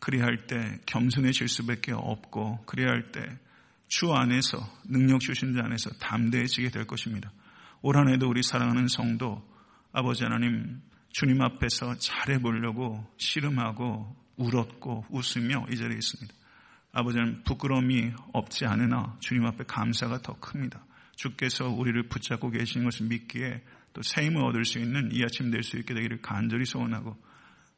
[0.00, 3.48] 그리할 때 겸손해질 수밖에 없고 그리할 때
[3.88, 7.32] 주 안에서 능력 주신 자 안에서 담대해지게 될 것입니다.
[7.80, 9.42] 올 한해도 우리 사랑하는 성도
[9.92, 16.34] 아버지 하나님 주님 앞에서 잘해 보려고 씨름하고 울었고 웃으며 이 자리에 있습니다.
[16.92, 20.84] 아버지는 부끄러움이 없지 않으나 주님 앞에 감사가 더 큽니다.
[21.16, 23.62] 주께서 우리를 붙잡고 계신 것을 믿기에
[23.94, 27.16] 또 세임을 얻을 수 있는 이 아침 될 수 있게 되기를 간절히 소원하고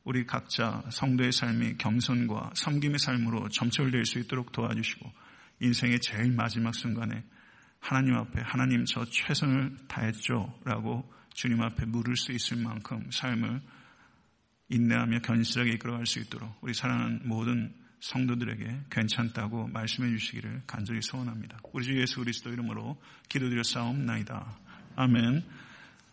[0.05, 5.11] 우리 각자 성도의 삶이 겸손과 섬김의 삶으로 점철될 수 있도록 도와주시고
[5.61, 7.23] 인생의 제일 마지막 순간에
[7.79, 13.61] 하나님 앞에 하나님 저 최선을 다했죠 라고 주님 앞에 물을 수 있을 만큼 삶을
[14.69, 21.59] 인내하며 견실하게 이끌어갈 수 있도록 우리 사랑하는 모든 성도들에게 괜찮다고 말씀해 주시기를 간절히 소원합니다.
[21.73, 24.59] 우리 주 예수 그리스도 이름으로 기도드려 싸움나이다.
[24.97, 25.45] 아멘.